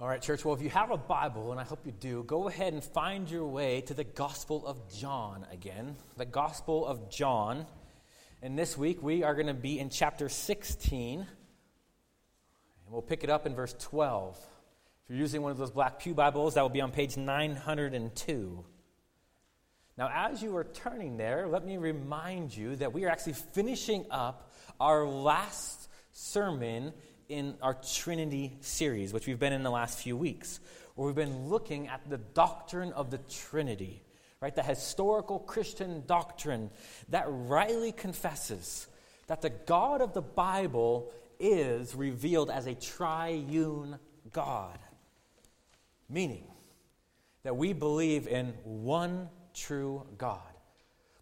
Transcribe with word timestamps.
All 0.00 0.08
right, 0.08 0.22
church. 0.22 0.46
Well, 0.46 0.54
if 0.54 0.62
you 0.62 0.70
have 0.70 0.90
a 0.90 0.96
Bible, 0.96 1.50
and 1.50 1.60
I 1.60 1.64
hope 1.64 1.84
you 1.84 1.92
do, 1.92 2.22
go 2.22 2.48
ahead 2.48 2.72
and 2.72 2.82
find 2.82 3.30
your 3.30 3.44
way 3.44 3.82
to 3.82 3.92
the 3.92 4.02
Gospel 4.02 4.66
of 4.66 4.90
John 4.90 5.44
again. 5.52 5.94
The 6.16 6.24
Gospel 6.24 6.86
of 6.86 7.10
John. 7.10 7.66
And 8.40 8.58
this 8.58 8.78
week 8.78 9.02
we 9.02 9.24
are 9.24 9.34
going 9.34 9.48
to 9.48 9.52
be 9.52 9.78
in 9.78 9.90
chapter 9.90 10.30
16. 10.30 11.20
And 11.20 11.28
we'll 12.88 13.02
pick 13.02 13.24
it 13.24 13.28
up 13.28 13.44
in 13.44 13.54
verse 13.54 13.76
12. 13.78 14.38
If 14.38 15.10
you're 15.10 15.18
using 15.18 15.42
one 15.42 15.52
of 15.52 15.58
those 15.58 15.70
black 15.70 16.00
Pew 16.00 16.14
Bibles, 16.14 16.54
that 16.54 16.62
will 16.62 16.70
be 16.70 16.80
on 16.80 16.92
page 16.92 17.18
902. 17.18 18.64
Now, 19.98 20.10
as 20.10 20.42
you 20.42 20.56
are 20.56 20.64
turning 20.64 21.18
there, 21.18 21.46
let 21.46 21.66
me 21.66 21.76
remind 21.76 22.56
you 22.56 22.74
that 22.76 22.94
we 22.94 23.04
are 23.04 23.10
actually 23.10 23.34
finishing 23.34 24.06
up 24.10 24.50
our 24.80 25.06
last 25.06 25.90
sermon 26.12 26.94
in 27.30 27.54
our 27.62 27.74
Trinity 27.74 28.56
series, 28.60 29.12
which 29.12 29.26
we've 29.26 29.38
been 29.38 29.52
in 29.52 29.62
the 29.62 29.70
last 29.70 29.98
few 29.98 30.16
weeks, 30.16 30.60
where 30.94 31.06
we've 31.06 31.14
been 31.14 31.48
looking 31.48 31.88
at 31.88 32.10
the 32.10 32.18
doctrine 32.18 32.92
of 32.92 33.10
the 33.10 33.18
Trinity, 33.18 34.02
right? 34.40 34.54
The 34.54 34.62
historical 34.62 35.38
Christian 35.38 36.02
doctrine 36.06 36.70
that 37.08 37.24
rightly 37.28 37.92
confesses 37.92 38.88
that 39.28 39.42
the 39.42 39.50
God 39.50 40.00
of 40.00 40.12
the 40.12 40.22
Bible 40.22 41.12
is 41.38 41.94
revealed 41.94 42.50
as 42.50 42.66
a 42.66 42.74
triune 42.74 43.98
God, 44.32 44.78
meaning 46.08 46.44
that 47.44 47.56
we 47.56 47.72
believe 47.72 48.26
in 48.26 48.48
one 48.64 49.28
true 49.54 50.04
God. 50.18 50.40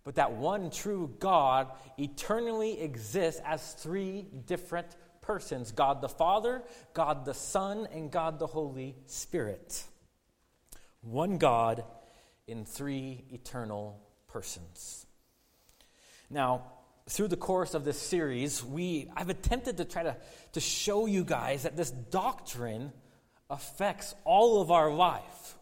But 0.04 0.14
that 0.14 0.32
one 0.32 0.70
true 0.70 1.14
God 1.18 1.68
eternally 1.98 2.80
exists 2.80 3.42
as 3.44 3.74
three 3.74 4.26
different 4.46 4.96
persons 5.28 5.72
God 5.72 6.00
the 6.00 6.08
Father, 6.08 6.62
God 6.94 7.26
the 7.26 7.34
Son, 7.34 7.86
and 7.92 8.10
God 8.10 8.38
the 8.38 8.46
Holy 8.46 8.96
Spirit. 9.04 9.84
One 11.02 11.36
God 11.36 11.84
in 12.46 12.64
three 12.64 13.24
eternal 13.30 14.00
persons. 14.26 15.04
Now, 16.30 16.72
through 17.10 17.28
the 17.28 17.36
course 17.36 17.74
of 17.74 17.84
this 17.84 17.98
series, 17.98 18.64
we, 18.64 19.10
I've 19.14 19.28
attempted 19.28 19.76
to 19.76 19.84
try 19.84 20.02
to, 20.02 20.16
to 20.52 20.60
show 20.60 21.04
you 21.04 21.24
guys 21.24 21.64
that 21.64 21.76
this 21.76 21.90
doctrine 21.90 22.90
affects 23.50 24.14
all 24.24 24.62
of 24.62 24.70
our 24.70 24.90
life. 24.90 25.58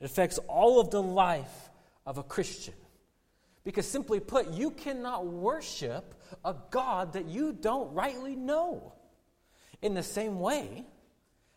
It 0.00 0.04
affects 0.04 0.38
all 0.46 0.78
of 0.78 0.90
the 0.90 1.02
life 1.02 1.70
of 2.06 2.18
a 2.18 2.22
Christian. 2.22 2.74
Because 3.68 3.86
simply 3.86 4.18
put, 4.18 4.48
you 4.48 4.70
cannot 4.70 5.26
worship 5.26 6.14
a 6.42 6.56
God 6.70 7.12
that 7.12 7.26
you 7.26 7.52
don't 7.52 7.92
rightly 7.92 8.34
know. 8.34 8.94
In 9.82 9.92
the 9.92 10.02
same 10.02 10.40
way, 10.40 10.86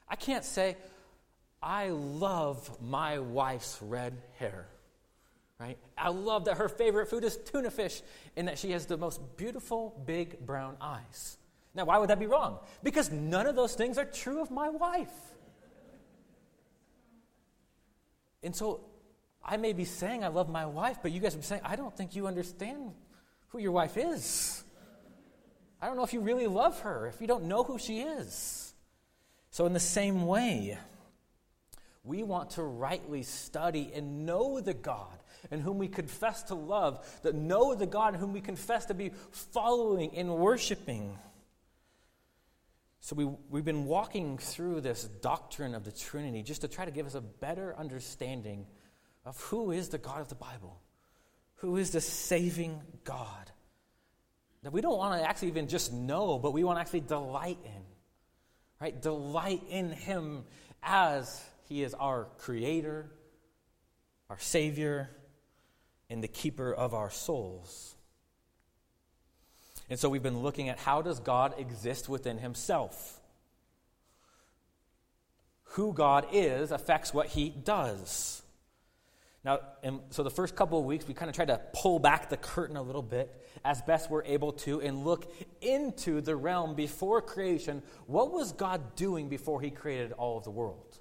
I 0.09 0.17
can't 0.17 0.43
say, 0.43 0.75
I 1.63 1.91
love 1.91 2.69
my 2.81 3.19
wife's 3.19 3.81
red 3.81 4.21
hair. 4.37 4.67
Right? 5.57 5.77
I 5.97 6.09
love 6.09 6.43
that 6.45 6.57
her 6.57 6.67
favorite 6.67 7.09
food 7.09 7.23
is 7.23 7.37
tuna 7.37 7.71
fish 7.71 8.01
and 8.35 8.49
that 8.49 8.59
she 8.59 8.71
has 8.71 8.87
the 8.87 8.97
most 8.97 9.21
beautiful 9.37 9.97
big 10.05 10.37
brown 10.45 10.75
eyes. 10.81 11.37
Now, 11.73 11.85
why 11.85 11.97
would 11.97 12.09
that 12.09 12.19
be 12.19 12.27
wrong? 12.27 12.59
Because 12.83 13.09
none 13.09 13.47
of 13.47 13.55
those 13.55 13.73
things 13.73 13.97
are 13.97 14.03
true 14.03 14.41
of 14.41 14.51
my 14.51 14.67
wife. 14.67 15.15
And 18.43 18.53
so 18.53 18.81
I 19.43 19.57
may 19.57 19.73
be 19.73 19.85
saying 19.85 20.23
I 20.23 20.27
love 20.27 20.49
my 20.49 20.65
wife, 20.65 20.97
but 21.01 21.11
you 21.11 21.19
guys 21.19 21.35
are 21.35 21.41
saying, 21.41 21.61
I 21.65 21.75
don't 21.75 21.95
think 21.95 22.15
you 22.15 22.27
understand 22.27 22.91
who 23.49 23.59
your 23.59 23.71
wife 23.71 23.97
is. 23.97 24.63
I 25.81 25.87
don't 25.87 25.97
know 25.97 26.03
if 26.03 26.13
you 26.13 26.21
really 26.21 26.47
love 26.47 26.79
her, 26.81 27.07
if 27.07 27.19
you 27.21 27.27
don't 27.27 27.45
know 27.45 27.63
who 27.63 27.79
she 27.79 28.01
is. 28.01 28.73
So, 29.49 29.65
in 29.65 29.73
the 29.73 29.79
same 29.79 30.27
way, 30.27 30.77
we 32.03 32.23
want 32.23 32.51
to 32.51 32.63
rightly 32.63 33.23
study 33.23 33.91
and 33.93 34.25
know 34.25 34.61
the 34.61 34.73
God 34.73 35.17
in 35.49 35.59
whom 35.59 35.79
we 35.79 35.87
confess 35.87 36.43
to 36.43 36.55
love, 36.55 37.05
that 37.23 37.35
know 37.35 37.73
the 37.73 37.87
God 37.87 38.13
in 38.13 38.19
whom 38.19 38.31
we 38.31 38.41
confess 38.41 38.85
to 38.85 38.93
be 38.93 39.11
following 39.31 40.15
and 40.15 40.37
worshiping. 40.37 41.17
So, 43.01 43.15
we, 43.15 43.25
we've 43.49 43.65
been 43.65 43.85
walking 43.85 44.37
through 44.37 44.81
this 44.81 45.03
doctrine 45.03 45.73
of 45.73 45.83
the 45.83 45.91
Trinity 45.91 46.43
just 46.43 46.61
to 46.61 46.67
try 46.67 46.85
to 46.85 46.91
give 46.91 47.07
us 47.07 47.15
a 47.15 47.21
better 47.21 47.75
understanding 47.75 48.67
of 49.25 49.39
who 49.41 49.71
is 49.71 49.89
the 49.89 49.97
God 49.97 50.21
of 50.21 50.29
the 50.29 50.35
Bible, 50.35 50.81
who 51.55 51.77
is 51.77 51.91
the 51.91 52.01
saving 52.01 52.81
God. 53.03 53.51
That 54.63 54.71
we 54.71 54.81
don't 54.81 54.97
want 54.97 55.19
to 55.19 55.27
actually 55.27 55.49
even 55.49 55.67
just 55.67 55.91
know, 55.91 56.37
but 56.37 56.53
we 56.53 56.63
want 56.63 56.77
to 56.77 56.81
actually 56.81 57.01
delight 57.01 57.57
in. 57.63 57.81
Right? 58.79 58.99
Delight 58.99 59.63
in 59.69 59.91
Him 59.91 60.43
as 60.83 61.43
He 61.67 61.83
is 61.83 61.93
our 61.93 62.27
Creator, 62.37 63.09
our 64.29 64.39
Savior, 64.39 65.09
and 66.09 66.23
the 66.23 66.27
keeper 66.27 66.73
of 66.73 66.93
our 66.93 67.09
souls. 67.09 67.95
And 69.89 69.99
so 69.99 70.09
we've 70.09 70.23
been 70.23 70.39
looking 70.39 70.69
at 70.69 70.79
how 70.79 71.01
does 71.01 71.19
God 71.19 71.55
exist 71.59 72.07
within 72.07 72.37
Himself? 72.37 73.19
Who 75.63 75.93
God 75.93 76.27
is 76.31 76.71
affects 76.71 77.13
what 77.13 77.27
He 77.27 77.49
does. 77.49 78.41
Now, 79.43 79.59
and 79.81 80.01
so 80.11 80.21
the 80.21 80.29
first 80.29 80.55
couple 80.55 80.77
of 80.77 80.85
weeks, 80.85 81.07
we 81.07 81.15
kind 81.15 81.27
of 81.27 81.35
tried 81.35 81.47
to 81.47 81.59
pull 81.73 81.97
back 81.97 82.29
the 82.29 82.37
curtain 82.37 82.77
a 82.77 82.81
little 82.81 83.01
bit 83.01 83.43
as 83.65 83.81
best 83.81 84.09
we're 84.09 84.23
able 84.23 84.51
to 84.51 84.81
and 84.81 85.03
look 85.03 85.33
into 85.61 86.21
the 86.21 86.35
realm 86.35 86.75
before 86.75 87.21
creation. 87.21 87.81
What 88.05 88.31
was 88.31 88.51
God 88.51 88.95
doing 88.95 89.29
before 89.29 89.59
He 89.59 89.71
created 89.71 90.11
all 90.11 90.37
of 90.37 90.43
the 90.43 90.51
world? 90.51 90.99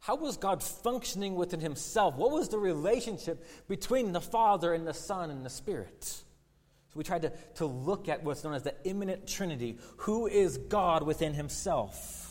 How 0.00 0.16
was 0.16 0.38
God 0.38 0.62
functioning 0.62 1.36
within 1.36 1.60
Himself? 1.60 2.16
What 2.16 2.32
was 2.32 2.48
the 2.48 2.58
relationship 2.58 3.44
between 3.68 4.12
the 4.12 4.20
Father 4.20 4.72
and 4.72 4.86
the 4.86 4.94
Son 4.94 5.30
and 5.30 5.46
the 5.46 5.50
Spirit? 5.50 6.02
So 6.02 6.96
we 6.96 7.04
tried 7.04 7.22
to, 7.22 7.32
to 7.56 7.66
look 7.66 8.08
at 8.08 8.24
what's 8.24 8.42
known 8.42 8.54
as 8.54 8.64
the 8.64 8.74
immanent 8.82 9.28
Trinity. 9.28 9.78
Who 9.98 10.26
is 10.26 10.58
God 10.58 11.04
within 11.04 11.34
Himself? 11.34 12.29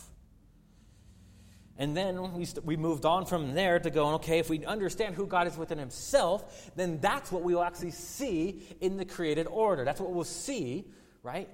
And 1.80 1.96
then 1.96 2.34
we, 2.34 2.44
st- 2.44 2.66
we 2.66 2.76
moved 2.76 3.06
on 3.06 3.24
from 3.24 3.54
there 3.54 3.78
to 3.78 3.88
go, 3.88 4.08
okay, 4.16 4.38
if 4.38 4.50
we 4.50 4.66
understand 4.66 5.14
who 5.14 5.26
God 5.26 5.46
is 5.46 5.56
within 5.56 5.78
himself, 5.78 6.70
then 6.76 7.00
that's 7.00 7.32
what 7.32 7.42
we 7.42 7.54
will 7.54 7.62
actually 7.62 7.92
see 7.92 8.62
in 8.82 8.98
the 8.98 9.06
created 9.06 9.46
order. 9.46 9.82
That's 9.82 9.98
what 9.98 10.12
we'll 10.12 10.24
see, 10.24 10.84
right, 11.22 11.48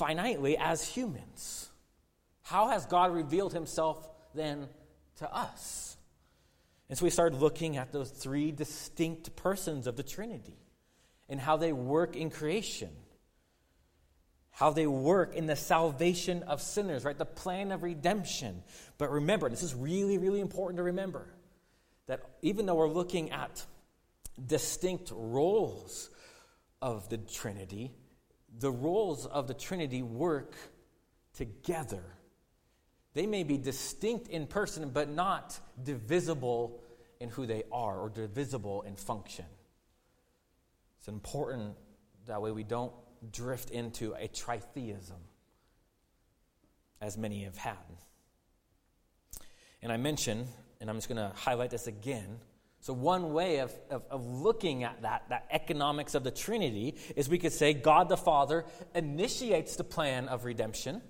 finitely 0.00 0.56
as 0.58 0.84
humans. 0.84 1.70
How 2.42 2.70
has 2.70 2.86
God 2.86 3.14
revealed 3.14 3.52
himself 3.52 4.10
then 4.34 4.68
to 5.18 5.32
us? 5.32 5.96
And 6.88 6.98
so 6.98 7.04
we 7.04 7.10
started 7.10 7.40
looking 7.40 7.76
at 7.76 7.92
those 7.92 8.10
three 8.10 8.50
distinct 8.50 9.36
persons 9.36 9.86
of 9.86 9.94
the 9.94 10.02
Trinity 10.02 10.58
and 11.28 11.38
how 11.38 11.56
they 11.56 11.72
work 11.72 12.16
in 12.16 12.30
creation 12.30 12.90
how 14.56 14.70
they 14.70 14.86
work 14.86 15.34
in 15.34 15.44
the 15.44 15.54
salvation 15.54 16.42
of 16.44 16.62
sinners, 16.62 17.04
right? 17.04 17.18
The 17.18 17.26
plan 17.26 17.72
of 17.72 17.82
redemption. 17.82 18.62
But 18.96 19.10
remember, 19.10 19.50
this 19.50 19.62
is 19.62 19.74
really, 19.74 20.16
really 20.16 20.40
important 20.40 20.78
to 20.78 20.82
remember 20.84 21.26
that 22.06 22.22
even 22.40 22.64
though 22.64 22.76
we're 22.76 22.88
looking 22.88 23.32
at 23.32 23.66
distinct 24.46 25.12
roles 25.14 26.08
of 26.80 27.06
the 27.10 27.18
Trinity, 27.18 27.92
the 28.58 28.70
roles 28.70 29.26
of 29.26 29.46
the 29.46 29.52
Trinity 29.52 30.00
work 30.00 30.54
together. 31.34 32.02
They 33.12 33.26
may 33.26 33.42
be 33.42 33.58
distinct 33.58 34.28
in 34.28 34.46
person, 34.46 34.88
but 34.88 35.10
not 35.10 35.60
divisible 35.84 36.80
in 37.20 37.28
who 37.28 37.44
they 37.44 37.64
are 37.70 37.98
or 37.98 38.08
divisible 38.08 38.80
in 38.82 38.96
function. 38.96 39.44
It's 40.98 41.08
important 41.08 41.74
that 42.24 42.40
way 42.40 42.52
we 42.52 42.64
don't 42.64 42.92
drift 43.32 43.70
into 43.70 44.14
a 44.14 44.28
tritheism, 44.28 45.20
as 47.00 47.16
many 47.16 47.44
have 47.44 47.56
had. 47.56 47.76
And 49.82 49.92
I 49.92 49.96
mentioned, 49.96 50.48
and 50.80 50.90
I'm 50.90 50.96
just 50.96 51.08
going 51.08 51.16
to 51.16 51.32
highlight 51.36 51.70
this 51.70 51.86
again. 51.86 52.38
So, 52.80 52.92
one 52.92 53.32
way 53.32 53.58
of, 53.58 53.72
of, 53.90 54.04
of, 54.10 54.24
looking 54.24 54.84
at 54.84 55.02
that, 55.02 55.24
that 55.30 55.46
economics 55.50 56.14
of 56.14 56.22
the 56.22 56.30
Trinity, 56.30 56.96
is 57.16 57.28
we 57.28 57.38
could 57.38 57.52
say 57.52 57.72
God 57.74 58.08
the 58.08 58.16
Father 58.16 58.64
initiates 58.94 59.76
the 59.76 59.84
plan 59.84 60.28
of 60.28 60.44
redemption 60.44 61.02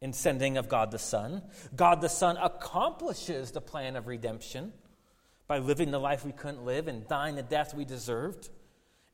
in 0.00 0.12
sending 0.12 0.56
of 0.56 0.68
God 0.68 0.90
the 0.90 0.98
Son. 0.98 1.42
God 1.76 2.00
the 2.00 2.08
Son 2.08 2.36
accomplishes 2.38 3.50
the 3.50 3.60
plan 3.60 3.96
of 3.96 4.06
redemption 4.06 4.72
by 5.46 5.58
living 5.58 5.90
the 5.90 6.00
life 6.00 6.24
we 6.24 6.32
couldn't 6.32 6.64
live 6.64 6.88
and 6.88 7.06
dying 7.06 7.34
the 7.34 7.42
death 7.42 7.74
we 7.74 7.84
deserved. 7.84 8.48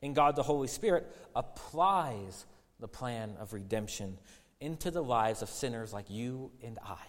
And 0.07 0.15
God 0.15 0.37
the 0.37 0.43
Holy 0.45 0.69
Spirit 0.69 1.13
applies 1.35 2.47
the 2.79 2.89
plan 2.89 3.37
of 3.41 3.53
redemption 3.53 4.19
into 4.61 4.91
the 4.93 5.03
lives 5.03 5.43
of 5.43 5.51
sinners 5.51 5.93
like 5.93 6.09
you 6.09 6.53
and 6.63 6.79
I, 6.83 7.05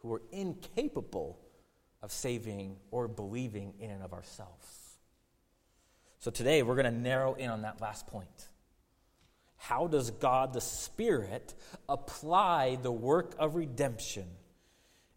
who 0.00 0.12
are 0.12 0.22
incapable 0.30 1.40
of 2.02 2.12
saving 2.12 2.76
or 2.90 3.08
believing 3.08 3.72
in 3.80 3.90
and 3.90 4.02
of 4.02 4.12
ourselves. 4.12 4.66
So 6.18 6.30
today 6.30 6.62
we're 6.62 6.74
going 6.74 6.84
to 6.84 7.00
narrow 7.00 7.32
in 7.32 7.48
on 7.48 7.62
that 7.62 7.80
last 7.80 8.06
point. 8.06 8.48
How 9.56 9.86
does 9.86 10.10
God 10.10 10.52
the 10.52 10.60
Spirit 10.60 11.54
apply 11.88 12.76
the 12.82 12.92
work 12.92 13.34
of 13.38 13.54
redemption 13.54 14.26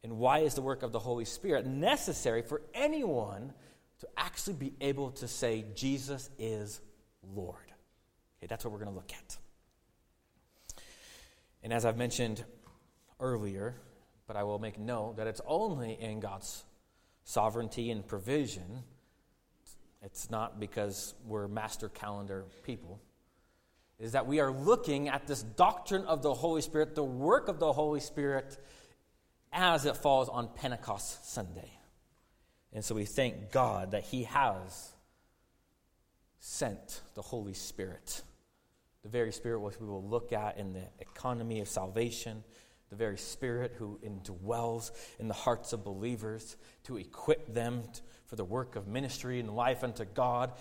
And 0.03 0.19
why 0.19 0.39
is 0.39 0.53
the 0.53 0.61
work 0.61 0.83
of 0.83 0.93
the 0.93 0.99
Holy 0.99 1.25
Spirit 1.25 1.65
necessary 1.65 2.41
for 2.41 2.61
anyone 2.73 3.51
to 3.99 4.07
actually 4.15 4.53
be 4.53 4.73
able 4.79 5.11
to 5.11 5.27
say, 5.27 5.65
Jesus 5.75 6.29
is 6.39 6.79
Lord? 7.35 7.71
Okay, 8.39 8.47
that's 8.47 8.63
what 8.63 8.71
we're 8.71 8.79
going 8.79 8.91
to 8.91 8.95
look 8.95 9.11
at. 9.11 9.37
And 11.63 11.73
as 11.73 11.85
I've 11.85 11.97
mentioned 11.97 12.43
earlier, 13.19 13.75
but 14.27 14.35
I 14.35 14.43
will 14.43 14.59
make 14.59 14.77
note 14.77 15.17
that 15.17 15.27
it's 15.27 15.41
only 15.45 15.93
in 15.99 16.19
God's 16.19 16.63
sovereignty 17.23 17.91
and 17.91 18.05
provision. 18.05 18.83
It's 20.01 20.29
not 20.29 20.59
because 20.59 21.15
we're 21.25 21.47
master 21.47 21.89
calendar 21.89 22.45
people. 22.63 23.01
Is 23.99 24.11
that 24.11 24.27
we 24.27 24.39
are 24.39 24.51
looking 24.51 25.09
at 25.09 25.25
this 25.25 25.41
doctrine 25.41 26.05
of 26.05 26.21
the 26.21 26.33
Holy 26.33 26.61
Spirit, 26.61 26.93
the 26.93 27.03
work 27.03 27.47
of 27.47 27.59
the 27.59 27.73
Holy 27.73 27.99
Spirit, 27.99 28.57
as 29.51 29.85
it 29.85 29.97
falls 29.97 30.29
on 30.29 30.49
Pentecost 30.55 31.33
Sunday. 31.33 31.71
And 32.73 32.85
so 32.85 32.93
we 32.93 33.05
thank 33.05 33.51
God 33.51 33.91
that 33.91 34.03
He 34.03 34.23
has 34.25 34.93
sent 36.39 37.01
the 37.15 37.21
Holy 37.21 37.53
Spirit, 37.53 38.21
the 39.03 39.09
very 39.09 39.31
Spirit 39.31 39.59
which 39.59 39.79
we 39.79 39.87
will 39.87 40.03
look 40.03 40.33
at 40.33 40.57
in 40.57 40.73
the 40.73 40.83
economy 40.99 41.59
of 41.59 41.67
salvation, 41.67 42.43
the 42.89 42.95
very 42.95 43.17
Spirit 43.17 43.73
who 43.77 43.99
indwells 44.03 44.91
in 45.19 45.27
the 45.27 45.33
hearts 45.33 45.73
of 45.73 45.83
believers 45.83 46.55
to 46.83 46.97
equip 46.97 47.53
them 47.53 47.83
for 48.27 48.35
the 48.35 48.45
work 48.45 48.75
of 48.75 48.87
ministry 48.87 49.39
and 49.39 49.55
life 49.55 49.83
unto 49.83 50.05
God, 50.05 50.51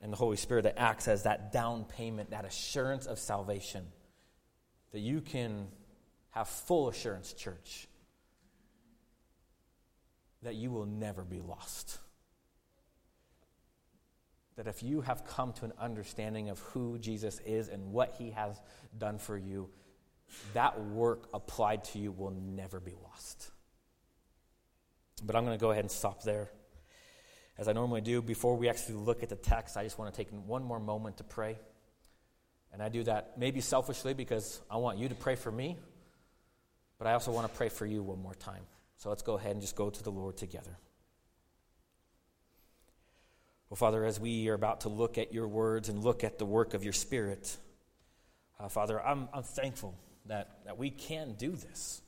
and 0.00 0.12
the 0.12 0.16
Holy 0.16 0.36
Spirit 0.36 0.62
that 0.62 0.78
acts 0.78 1.08
as 1.08 1.22
that 1.24 1.52
down 1.52 1.84
payment, 1.84 2.30
that 2.30 2.44
assurance 2.44 3.06
of 3.06 3.18
salvation, 3.18 3.84
that 4.92 5.00
you 5.00 5.20
can 5.20 5.68
have 6.30 6.48
full 6.48 6.88
assurance, 6.88 7.32
church, 7.32 7.88
that 10.42 10.54
you 10.54 10.70
will 10.70 10.86
never 10.86 11.22
be 11.22 11.40
lost. 11.40 11.98
That 14.56 14.66
if 14.66 14.82
you 14.82 15.02
have 15.02 15.26
come 15.26 15.52
to 15.54 15.66
an 15.66 15.72
understanding 15.78 16.48
of 16.48 16.58
who 16.60 16.98
Jesus 16.98 17.40
is 17.40 17.68
and 17.68 17.92
what 17.92 18.14
he 18.18 18.30
has 18.30 18.60
done 18.96 19.18
for 19.18 19.36
you, 19.36 19.68
that 20.54 20.80
work 20.80 21.28
applied 21.34 21.84
to 21.84 21.98
you 21.98 22.10
will 22.10 22.30
never 22.30 22.80
be 22.80 22.94
lost. 23.04 23.50
But 25.22 25.36
I'm 25.36 25.44
going 25.44 25.56
to 25.56 25.60
go 25.60 25.70
ahead 25.70 25.84
and 25.84 25.90
stop 25.90 26.22
there. 26.22 26.50
As 27.58 27.68
I 27.68 27.72
normally 27.72 28.02
do, 28.02 28.20
before 28.20 28.56
we 28.56 28.68
actually 28.68 28.96
look 28.96 29.22
at 29.22 29.30
the 29.30 29.36
text, 29.36 29.76
I 29.76 29.84
just 29.84 29.98
want 29.98 30.12
to 30.12 30.16
take 30.16 30.30
one 30.30 30.62
more 30.62 30.80
moment 30.80 31.18
to 31.18 31.24
pray. 31.24 31.58
And 32.72 32.82
I 32.82 32.90
do 32.90 33.02
that 33.04 33.38
maybe 33.38 33.62
selfishly 33.62 34.12
because 34.12 34.60
I 34.70 34.76
want 34.76 34.98
you 34.98 35.08
to 35.08 35.14
pray 35.14 35.36
for 35.36 35.50
me, 35.50 35.78
but 36.98 37.06
I 37.06 37.14
also 37.14 37.32
want 37.32 37.50
to 37.50 37.56
pray 37.56 37.70
for 37.70 37.86
you 37.86 38.02
one 38.02 38.20
more 38.20 38.34
time. 38.34 38.62
So 38.98 39.08
let's 39.08 39.22
go 39.22 39.38
ahead 39.38 39.52
and 39.52 39.60
just 39.60 39.76
go 39.76 39.88
to 39.88 40.02
the 40.02 40.10
Lord 40.10 40.36
together. 40.36 40.76
Well, 43.68 43.76
Father, 43.76 44.04
as 44.04 44.20
we 44.20 44.48
are 44.48 44.54
about 44.54 44.82
to 44.82 44.88
look 44.88 45.18
at 45.18 45.32
your 45.32 45.48
words 45.48 45.88
and 45.88 46.04
look 46.04 46.22
at 46.22 46.38
the 46.38 46.44
work 46.46 46.74
of 46.74 46.84
your 46.84 46.92
Spirit, 46.92 47.56
uh, 48.60 48.68
Father, 48.68 49.00
I'm, 49.04 49.28
I'm 49.34 49.42
thankful 49.42 49.98
that, 50.26 50.60
that 50.64 50.78
we 50.78 50.90
can 50.90 51.34
do 51.34 51.50
this. 51.50 52.00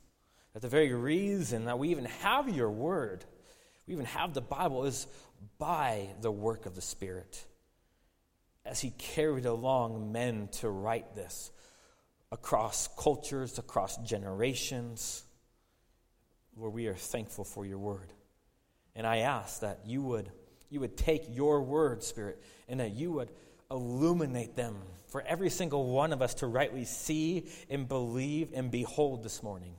That 0.53 0.61
the 0.61 0.69
very 0.69 0.93
reason 0.93 1.65
that 1.65 1.77
we 1.77 1.89
even 1.89 2.05
have 2.05 2.47
your 2.49 2.71
word, 2.71 3.25
we 3.85 3.93
even 3.93 4.05
have 4.05 4.33
the 4.33 4.41
Bible, 4.41 4.85
is 4.85 5.05
by 5.57 6.07
the 6.21 6.31
work 6.31 6.65
of 6.65 6.75
the 6.75 6.81
Spirit. 6.81 7.45
As 8.65 8.79
he 8.79 8.91
carried 8.91 9.45
along 9.45 10.13
men 10.13 10.47
to 10.59 10.69
write 10.69 11.13
this 11.13 11.51
across 12.31 12.87
cultures, 12.97 13.59
across 13.59 13.97
generations, 13.97 15.23
Lord, 16.55 16.73
we 16.73 16.87
are 16.87 16.95
thankful 16.95 17.43
for 17.43 17.65
your 17.65 17.79
word. 17.79 18.13
And 18.95 19.05
I 19.05 19.17
ask 19.19 19.61
that 19.61 19.81
you 19.85 20.01
would, 20.03 20.31
you 20.69 20.79
would 20.79 20.97
take 20.97 21.23
your 21.29 21.61
word, 21.61 22.03
Spirit, 22.03 22.41
and 22.67 22.79
that 22.79 22.91
you 22.91 23.11
would 23.11 23.31
illuminate 23.71 24.55
them 24.55 24.75
for 25.07 25.21
every 25.21 25.49
single 25.49 25.87
one 25.87 26.13
of 26.13 26.21
us 26.21 26.35
to 26.35 26.47
rightly 26.47 26.85
see 26.85 27.47
and 27.69 27.87
believe 27.87 28.49
and 28.53 28.69
behold 28.69 29.23
this 29.23 29.41
morning. 29.41 29.73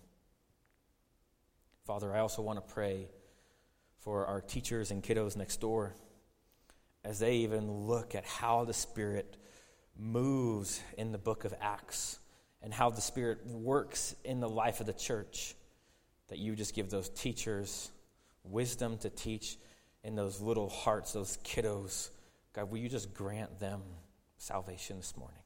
Father, 1.84 2.14
I 2.14 2.20
also 2.20 2.42
want 2.42 2.64
to 2.64 2.74
pray 2.74 3.08
for 4.00 4.26
our 4.26 4.40
teachers 4.40 4.90
and 4.90 5.02
kiddos 5.02 5.36
next 5.36 5.60
door 5.60 5.94
as 7.04 7.18
they 7.18 7.36
even 7.36 7.70
look 7.70 8.14
at 8.14 8.24
how 8.24 8.64
the 8.64 8.74
Spirit 8.74 9.36
moves 9.96 10.82
in 10.98 11.12
the 11.12 11.18
book 11.18 11.44
of 11.44 11.54
Acts 11.60 12.18
and 12.62 12.72
how 12.72 12.90
the 12.90 13.00
Spirit 13.00 13.46
works 13.46 14.14
in 14.24 14.40
the 14.40 14.48
life 14.48 14.80
of 14.80 14.86
the 14.86 14.92
church. 14.92 15.54
That 16.28 16.38
you 16.38 16.54
just 16.54 16.74
give 16.74 16.90
those 16.90 17.08
teachers 17.08 17.90
wisdom 18.44 18.98
to 18.98 19.10
teach 19.10 19.56
in 20.02 20.14
those 20.14 20.40
little 20.40 20.68
hearts, 20.68 21.12
those 21.12 21.38
kiddos 21.44 22.10
God, 22.52 22.70
will 22.70 22.78
you 22.78 22.88
just 22.88 23.14
grant 23.14 23.60
them 23.60 23.82
salvation 24.38 24.96
this 24.96 25.16
morning? 25.16 25.38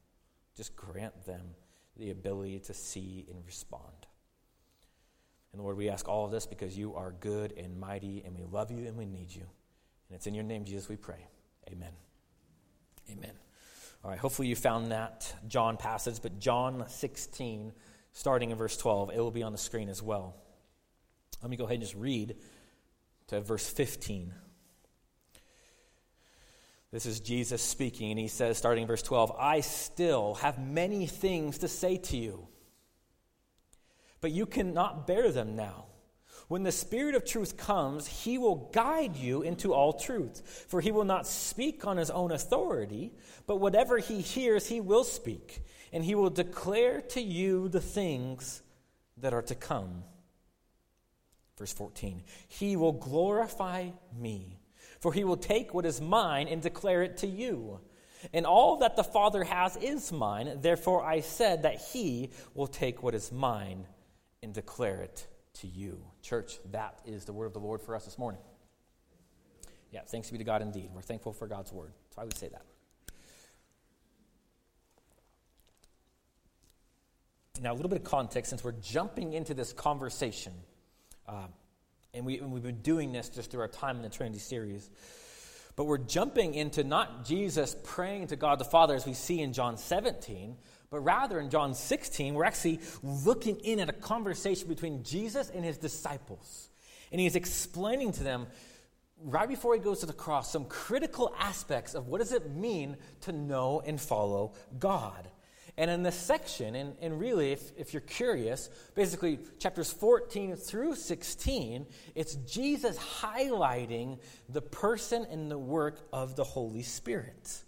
Just 0.57 0.75
grant 0.75 1.25
them 1.25 1.55
the 1.97 2.11
ability 2.11 2.59
to 2.59 2.73
see 2.73 3.25
and 3.29 3.45
respond. 3.45 4.07
And 5.53 5.61
Lord, 5.61 5.77
we 5.77 5.89
ask 5.89 6.07
all 6.07 6.25
of 6.25 6.31
this 6.31 6.45
because 6.45 6.77
you 6.77 6.95
are 6.95 7.13
good 7.19 7.53
and 7.57 7.79
mighty, 7.79 8.23
and 8.25 8.35
we 8.35 8.43
love 8.43 8.71
you 8.71 8.85
and 8.87 8.97
we 8.97 9.05
need 9.05 9.33
you. 9.33 9.43
And 10.09 10.15
it's 10.15 10.27
in 10.27 10.33
your 10.33 10.43
name, 10.43 10.65
Jesus, 10.65 10.89
we 10.89 10.97
pray. 10.97 11.27
Amen. 11.71 11.91
Amen. 13.11 13.31
All 14.03 14.09
right, 14.09 14.19
hopefully 14.19 14.47
you 14.47 14.55
found 14.55 14.91
that 14.91 15.33
John 15.47 15.77
passage, 15.77 16.21
but 16.21 16.39
John 16.39 16.85
16, 16.87 17.71
starting 18.11 18.51
in 18.51 18.57
verse 18.57 18.77
12, 18.77 19.11
it 19.11 19.19
will 19.19 19.31
be 19.31 19.43
on 19.43 19.51
the 19.51 19.57
screen 19.57 19.89
as 19.89 20.01
well. 20.01 20.35
Let 21.41 21.49
me 21.49 21.57
go 21.57 21.65
ahead 21.65 21.75
and 21.75 21.83
just 21.83 21.95
read 21.95 22.35
to 23.27 23.41
verse 23.41 23.67
15. 23.67 24.33
This 26.95 27.05
is 27.05 27.19
Jesus 27.19 27.61
speaking, 27.61 28.11
and 28.11 28.17
he 28.17 28.29
says, 28.29 28.57
starting 28.57 28.83
in 28.83 28.87
verse 28.87 29.01
12, 29.01 29.35
I 29.37 29.59
still 29.59 30.35
have 30.35 30.57
many 30.57 31.07
things 31.07 31.57
to 31.57 31.67
say 31.67 31.97
to 31.97 32.15
you, 32.15 32.47
but 34.21 34.31
you 34.31 34.45
cannot 34.45 35.05
bear 35.05 35.29
them 35.29 35.57
now. 35.57 35.87
When 36.47 36.63
the 36.63 36.71
Spirit 36.71 37.13
of 37.13 37.25
truth 37.25 37.57
comes, 37.57 38.07
he 38.07 38.37
will 38.37 38.71
guide 38.71 39.17
you 39.17 39.41
into 39.41 39.73
all 39.73 39.91
truth. 39.91 40.67
For 40.69 40.79
he 40.79 40.93
will 40.93 41.03
not 41.03 41.27
speak 41.27 41.85
on 41.85 41.97
his 41.97 42.09
own 42.09 42.31
authority, 42.31 43.11
but 43.45 43.57
whatever 43.57 43.97
he 43.97 44.21
hears, 44.21 44.67
he 44.67 44.79
will 44.79 45.03
speak, 45.03 45.65
and 45.91 46.01
he 46.01 46.15
will 46.15 46.29
declare 46.29 47.01
to 47.01 47.19
you 47.21 47.67
the 47.67 47.81
things 47.81 48.61
that 49.17 49.33
are 49.33 49.41
to 49.41 49.55
come. 49.55 50.05
Verse 51.57 51.73
14 51.73 52.23
He 52.47 52.77
will 52.77 52.93
glorify 52.93 53.89
me 54.17 54.54
for 55.05 55.13
he 55.13 55.23
will 55.23 55.37
take 55.37 55.71
what 55.71 55.85
is 55.85 56.01
mine 56.01 56.47
and 56.47 56.63
declare 56.63 57.03
it 57.03 57.17
to 57.17 57.27
you. 57.27 57.79
And 58.33 58.43
all 58.43 58.77
that 58.77 58.95
the 58.95 59.03
Father 59.03 59.43
has 59.43 59.77
is 59.77 60.11
mine. 60.11 60.61
Therefore, 60.61 61.05
I 61.05 61.19
said 61.19 61.61
that 61.61 61.79
he 61.79 62.31
will 62.55 62.65
take 62.65 63.03
what 63.03 63.13
is 63.13 63.31
mine 63.31 63.85
and 64.41 64.51
declare 64.51 65.03
it 65.03 65.27
to 65.59 65.67
you. 65.67 66.03
Church, 66.23 66.57
that 66.71 67.01
is 67.05 67.23
the 67.25 67.33
word 67.33 67.45
of 67.45 67.53
the 67.53 67.59
Lord 67.59 67.83
for 67.83 67.95
us 67.95 68.03
this 68.03 68.17
morning. 68.17 68.41
Yeah, 69.91 70.01
thanks 70.07 70.31
be 70.31 70.39
to 70.39 70.43
God 70.43 70.63
indeed. 70.63 70.89
We're 70.91 71.03
thankful 71.03 71.33
for 71.33 71.45
God's 71.45 71.71
word. 71.71 71.91
That's 72.05 72.17
why 72.17 72.23
we 72.23 72.31
say 72.35 72.47
that. 72.47 72.65
Now, 77.61 77.73
a 77.73 77.75
little 77.75 77.89
bit 77.89 77.99
of 77.99 78.05
context 78.05 78.49
since 78.49 78.63
we're 78.63 78.71
jumping 78.71 79.33
into 79.33 79.53
this 79.53 79.71
conversation. 79.71 80.53
Uh, 81.27 81.45
and, 82.15 82.25
we, 82.25 82.39
and 82.39 82.51
we've 82.51 82.63
been 82.63 82.81
doing 82.81 83.11
this 83.11 83.29
just 83.29 83.51
through 83.51 83.61
our 83.61 83.67
time 83.67 83.97
in 83.97 84.01
the 84.01 84.09
Trinity 84.09 84.39
series. 84.39 84.89
But 85.75 85.85
we're 85.85 85.97
jumping 85.97 86.53
into 86.53 86.83
not 86.83 87.25
Jesus 87.25 87.75
praying 87.83 88.27
to 88.27 88.35
God 88.35 88.59
the 88.59 88.65
Father 88.65 88.95
as 88.95 89.05
we 89.05 89.13
see 89.13 89.41
in 89.41 89.51
John 89.51 89.77
17, 89.77 90.55
but 90.89 90.99
rather 91.01 91.39
in 91.39 91.49
John 91.49 91.73
16, 91.73 92.33
we're 92.33 92.45
actually 92.45 92.79
looking 93.03 93.57
in 93.57 93.79
at 93.79 93.89
a 93.89 93.93
conversation 93.93 94.69
between 94.69 95.03
Jesus 95.03 95.49
and 95.49 95.65
his 95.65 95.77
disciples. 95.77 96.69
And 97.11 97.19
he's 97.19 97.35
explaining 97.35 98.13
to 98.13 98.23
them, 98.23 98.47
right 99.21 99.49
before 99.49 99.73
he 99.73 99.81
goes 99.81 99.99
to 99.99 100.05
the 100.05 100.13
cross, 100.13 100.51
some 100.51 100.65
critical 100.65 101.35
aspects 101.37 101.93
of 101.93 102.07
what 102.07 102.19
does 102.19 102.31
it 102.31 102.49
mean 102.51 102.95
to 103.21 103.33
know 103.33 103.81
and 103.85 103.99
follow 103.99 104.53
God. 104.79 105.27
And 105.77 105.91
in 105.91 106.03
this 106.03 106.15
section, 106.15 106.73
and, 106.75 106.95
and 107.01 107.19
really, 107.19 107.51
if, 107.51 107.71
if 107.77 107.93
you're 107.93 108.01
curious, 108.01 108.69
basically 108.95 109.39
chapters 109.59 109.91
14 109.91 110.55
through 110.55 110.95
16, 110.95 111.85
it's 112.15 112.35
Jesus 112.35 112.97
highlighting 112.97 114.19
the 114.47 114.61
person 114.61 115.25
and 115.29 115.51
the 115.51 115.57
work 115.57 115.99
of 116.13 116.37
the 116.37 116.45
Holy 116.45 116.81
Spirit. 116.81 117.61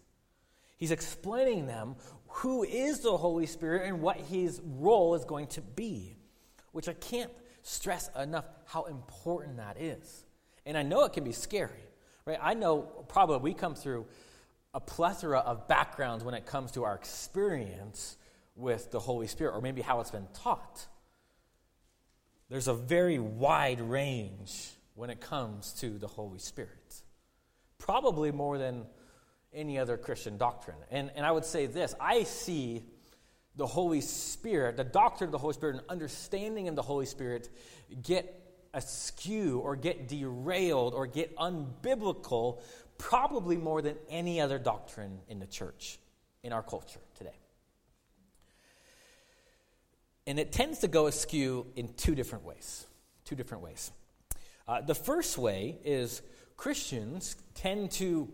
He's 0.77 0.91
explaining 0.91 1.67
them 1.67 1.95
who 2.27 2.63
is 2.63 3.01
the 3.01 3.17
Holy 3.17 3.45
Spirit 3.45 3.87
and 3.87 4.01
what 4.01 4.17
his 4.17 4.61
role 4.63 5.15
is 5.15 5.25
going 5.25 5.47
to 5.47 5.61
be, 5.61 6.15
which 6.71 6.87
I 6.87 6.93
can't 6.93 7.31
stress 7.63 8.09
enough 8.17 8.45
how 8.65 8.83
important 8.83 9.57
that 9.57 9.81
is. 9.81 10.25
And 10.65 10.77
I 10.77 10.83
know 10.83 11.03
it 11.03 11.13
can 11.13 11.25
be 11.25 11.33
scary, 11.33 11.83
right? 12.25 12.39
I 12.41 12.53
know 12.53 12.81
probably 13.09 13.37
we 13.37 13.53
come 13.53 13.75
through 13.75 14.05
a 14.77 14.79
plethora 14.79 15.39
of 15.39 15.67
backgrounds 15.67 16.23
when 16.23 16.35
it 16.35 16.45
comes 16.45 16.71
to 16.73 16.83
our 16.83 16.93
experience 16.93 18.15
with 18.55 18.91
the 18.91 18.99
Holy 18.99 19.25
Spirit, 19.25 19.55
or 19.55 19.59
maybe 19.59 19.81
how 19.81 19.99
it's 20.01 20.11
been 20.11 20.27
taught. 20.35 20.85
there's 22.47 22.67
a 22.67 22.75
very 22.75 23.17
wide 23.17 23.81
range 23.81 24.69
when 24.93 25.09
it 25.09 25.19
comes 25.19 25.73
to 25.73 25.97
the 25.97 26.05
Holy 26.05 26.37
Spirit. 26.37 27.01
Probably 27.79 28.31
more 28.31 28.59
than 28.59 28.85
any 29.51 29.79
other 29.79 29.97
Christian 29.97 30.37
doctrine. 30.37 30.77
And, 30.91 31.09
and 31.15 31.25
I 31.25 31.31
would 31.31 31.45
say 31.45 31.65
this 31.65 31.95
I 31.99 32.21
see 32.21 32.83
the 33.55 33.65
Holy 33.65 34.01
Spirit, 34.01 34.77
the 34.77 34.83
doctrine 34.83 35.29
of 35.29 35.31
the 35.31 35.39
Holy 35.39 35.55
Spirit, 35.55 35.77
and 35.77 35.85
understanding 35.89 36.67
of 36.67 36.75
the 36.75 36.83
Holy 36.83 37.07
Spirit 37.07 37.49
get 38.03 38.36
askew 38.77 39.59
or 39.59 39.75
get 39.75 40.07
derailed 40.07 40.93
or 40.93 41.07
get 41.07 41.35
unbiblical 41.37 42.61
probably 42.97 43.57
more 43.57 43.81
than 43.81 43.95
any 44.09 44.39
other 44.39 44.59
doctrine 44.59 45.19
in 45.27 45.39
the 45.39 45.47
church, 45.47 45.99
in 46.43 46.53
our 46.53 46.63
culture 46.63 46.99
today. 47.15 47.35
And 50.25 50.39
it 50.39 50.51
tends 50.51 50.79
to 50.79 50.87
go 50.87 51.07
askew 51.07 51.65
in 51.75 51.93
two 51.93 52.15
different 52.15 52.45
ways. 52.45 52.85
Two 53.25 53.35
different 53.35 53.63
ways. 53.63 53.91
Uh, 54.67 54.81
the 54.81 54.95
first 54.95 55.37
way 55.37 55.77
is 55.83 56.21
Christians 56.55 57.35
tend 57.55 57.91
to 57.91 58.29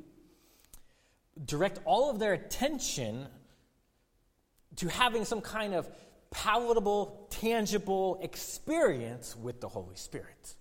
direct 1.45 1.79
all 1.85 2.09
of 2.09 2.19
their 2.19 2.33
attention 2.33 3.27
to 4.77 4.87
having 4.87 5.23
some 5.25 5.41
kind 5.41 5.73
of 5.73 5.87
palatable, 6.33 7.27
tangible 7.29 8.19
experience 8.21 9.37
with 9.37 9.61
the 9.61 9.69
Holy 9.69 9.95
Spirit. 9.95 10.55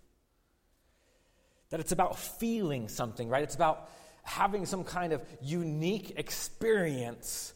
That 1.71 1.81
it's 1.81 1.93
about 1.93 2.19
feeling 2.19 2.89
something, 2.89 3.29
right? 3.29 3.43
It's 3.43 3.55
about 3.55 3.89
having 4.23 4.67
some 4.67 4.85
kind 4.85 5.13
of 5.13 5.25
unique 5.41 6.13
experience, 6.17 7.55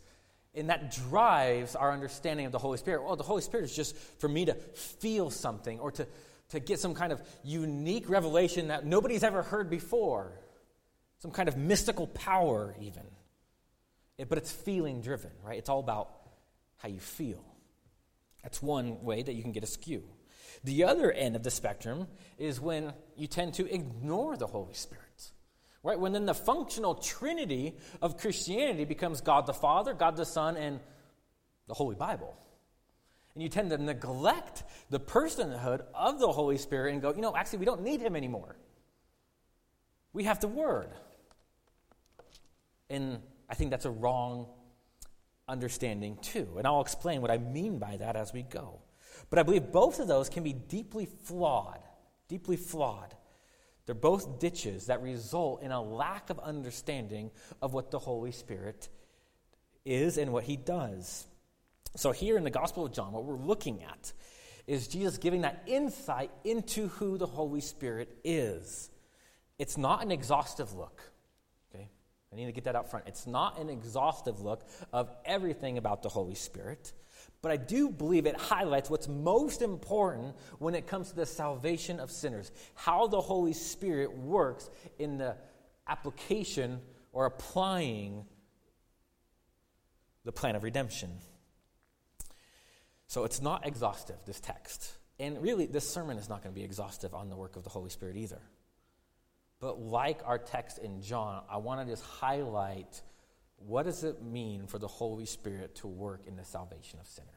and 0.54 0.70
that 0.70 0.90
drives 1.10 1.76
our 1.76 1.92
understanding 1.92 2.46
of 2.46 2.52
the 2.52 2.58
Holy 2.58 2.78
Spirit. 2.78 3.04
Well, 3.04 3.16
the 3.16 3.22
Holy 3.22 3.42
Spirit 3.42 3.64
is 3.64 3.76
just 3.76 3.94
for 4.18 4.28
me 4.28 4.46
to 4.46 4.54
feel 4.54 5.30
something 5.30 5.78
or 5.78 5.92
to, 5.92 6.06
to 6.48 6.60
get 6.60 6.80
some 6.80 6.94
kind 6.94 7.12
of 7.12 7.20
unique 7.44 8.08
revelation 8.08 8.68
that 8.68 8.86
nobody's 8.86 9.22
ever 9.22 9.42
heard 9.42 9.68
before, 9.68 10.32
some 11.18 11.30
kind 11.30 11.48
of 11.48 11.56
mystical 11.56 12.06
power, 12.06 12.74
even. 12.80 13.04
It, 14.16 14.30
but 14.30 14.38
it's 14.38 14.50
feeling 14.50 15.02
driven, 15.02 15.30
right? 15.44 15.58
It's 15.58 15.68
all 15.68 15.80
about 15.80 16.10
how 16.78 16.88
you 16.88 17.00
feel. 17.00 17.44
That's 18.46 18.62
one 18.62 19.02
way 19.02 19.24
that 19.24 19.34
you 19.34 19.42
can 19.42 19.50
get 19.50 19.64
askew. 19.64 20.04
The 20.62 20.84
other 20.84 21.10
end 21.10 21.34
of 21.34 21.42
the 21.42 21.50
spectrum 21.50 22.06
is 22.38 22.60
when 22.60 22.92
you 23.16 23.26
tend 23.26 23.54
to 23.54 23.68
ignore 23.68 24.36
the 24.36 24.46
Holy 24.46 24.72
Spirit. 24.72 25.32
Right? 25.82 25.98
When 25.98 26.12
then 26.12 26.26
the 26.26 26.34
functional 26.34 26.94
trinity 26.94 27.74
of 28.00 28.18
Christianity 28.18 28.84
becomes 28.84 29.20
God 29.20 29.46
the 29.46 29.52
Father, 29.52 29.94
God 29.94 30.14
the 30.14 30.24
Son, 30.24 30.56
and 30.56 30.78
the 31.66 31.74
Holy 31.74 31.96
Bible. 31.96 32.36
And 33.34 33.42
you 33.42 33.48
tend 33.48 33.70
to 33.70 33.78
neglect 33.78 34.62
the 34.90 35.00
personhood 35.00 35.82
of 35.92 36.20
the 36.20 36.30
Holy 36.30 36.56
Spirit 36.56 36.92
and 36.92 37.02
go, 37.02 37.12
you 37.12 37.22
know, 37.22 37.34
actually, 37.34 37.58
we 37.58 37.64
don't 37.64 37.82
need 37.82 38.00
him 38.00 38.14
anymore. 38.14 38.54
We 40.12 40.22
have 40.22 40.38
the 40.38 40.46
Word. 40.46 40.90
And 42.88 43.18
I 43.50 43.56
think 43.56 43.72
that's 43.72 43.86
a 43.86 43.90
wrong 43.90 44.46
understanding 45.48 46.18
too. 46.22 46.48
And 46.58 46.66
I'll 46.66 46.80
explain 46.80 47.22
what 47.22 47.30
I 47.30 47.38
mean 47.38 47.78
by 47.78 47.96
that 47.96 48.16
as 48.16 48.32
we 48.32 48.42
go. 48.42 48.80
But 49.30 49.38
I 49.38 49.42
believe 49.42 49.72
both 49.72 49.98
of 50.00 50.08
those 50.08 50.28
can 50.28 50.42
be 50.42 50.52
deeply 50.52 51.06
flawed, 51.24 51.80
deeply 52.28 52.56
flawed. 52.56 53.14
They're 53.86 53.94
both 53.94 54.40
ditches 54.40 54.86
that 54.86 55.00
result 55.00 55.62
in 55.62 55.70
a 55.70 55.80
lack 55.80 56.30
of 56.30 56.38
understanding 56.40 57.30
of 57.62 57.72
what 57.72 57.90
the 57.90 57.98
Holy 57.98 58.32
Spirit 58.32 58.88
is 59.84 60.18
and 60.18 60.32
what 60.32 60.44
he 60.44 60.56
does. 60.56 61.26
So, 61.94 62.10
here 62.10 62.36
in 62.36 62.44
the 62.44 62.50
Gospel 62.50 62.84
of 62.84 62.92
John, 62.92 63.12
what 63.12 63.24
we're 63.24 63.36
looking 63.36 63.82
at 63.84 64.12
is 64.66 64.88
Jesus 64.88 65.18
giving 65.18 65.42
that 65.42 65.62
insight 65.66 66.30
into 66.44 66.88
who 66.88 67.16
the 67.16 67.26
Holy 67.26 67.60
Spirit 67.60 68.18
is. 68.24 68.90
It's 69.58 69.78
not 69.78 70.02
an 70.02 70.10
exhaustive 70.10 70.74
look. 70.74 71.12
I 72.32 72.36
need 72.36 72.46
to 72.46 72.52
get 72.52 72.64
that 72.64 72.76
out 72.76 72.90
front. 72.90 73.06
It's 73.06 73.26
not 73.26 73.58
an 73.58 73.70
exhaustive 73.70 74.40
look 74.40 74.66
of 74.92 75.10
everything 75.24 75.78
about 75.78 76.02
the 76.02 76.08
Holy 76.08 76.34
Spirit, 76.34 76.92
but 77.40 77.52
I 77.52 77.56
do 77.56 77.88
believe 77.88 78.26
it 78.26 78.36
highlights 78.36 78.90
what's 78.90 79.08
most 79.08 79.62
important 79.62 80.34
when 80.58 80.74
it 80.74 80.86
comes 80.86 81.10
to 81.10 81.16
the 81.16 81.26
salvation 81.26 82.00
of 82.00 82.10
sinners, 82.10 82.50
how 82.74 83.06
the 83.06 83.20
Holy 83.20 83.52
Spirit 83.52 84.16
works 84.16 84.68
in 84.98 85.18
the 85.18 85.36
application 85.86 86.80
or 87.12 87.26
applying 87.26 88.24
the 90.24 90.32
plan 90.32 90.56
of 90.56 90.64
redemption. 90.64 91.10
So 93.06 93.24
it's 93.24 93.40
not 93.40 93.66
exhaustive, 93.66 94.16
this 94.26 94.40
text. 94.40 94.92
And 95.18 95.40
really, 95.40 95.66
this 95.66 95.88
sermon 95.88 96.18
is 96.18 96.28
not 96.28 96.42
going 96.42 96.52
to 96.54 96.58
be 96.58 96.64
exhaustive 96.64 97.14
on 97.14 97.30
the 97.30 97.36
work 97.36 97.56
of 97.56 97.62
the 97.62 97.70
Holy 97.70 97.90
Spirit 97.90 98.16
either. 98.16 98.40
But 99.60 99.80
like 99.80 100.20
our 100.24 100.38
text 100.38 100.78
in 100.78 101.00
John, 101.00 101.42
I 101.50 101.56
want 101.56 101.80
to 101.80 101.90
just 101.90 102.04
highlight 102.04 103.00
what 103.58 103.84
does 103.84 104.04
it 104.04 104.22
mean 104.22 104.66
for 104.66 104.78
the 104.78 104.88
Holy 104.88 105.26
Spirit 105.26 105.76
to 105.76 105.86
work 105.86 106.22
in 106.26 106.36
the 106.36 106.44
salvation 106.44 106.98
of 107.00 107.06
sinners. 107.06 107.30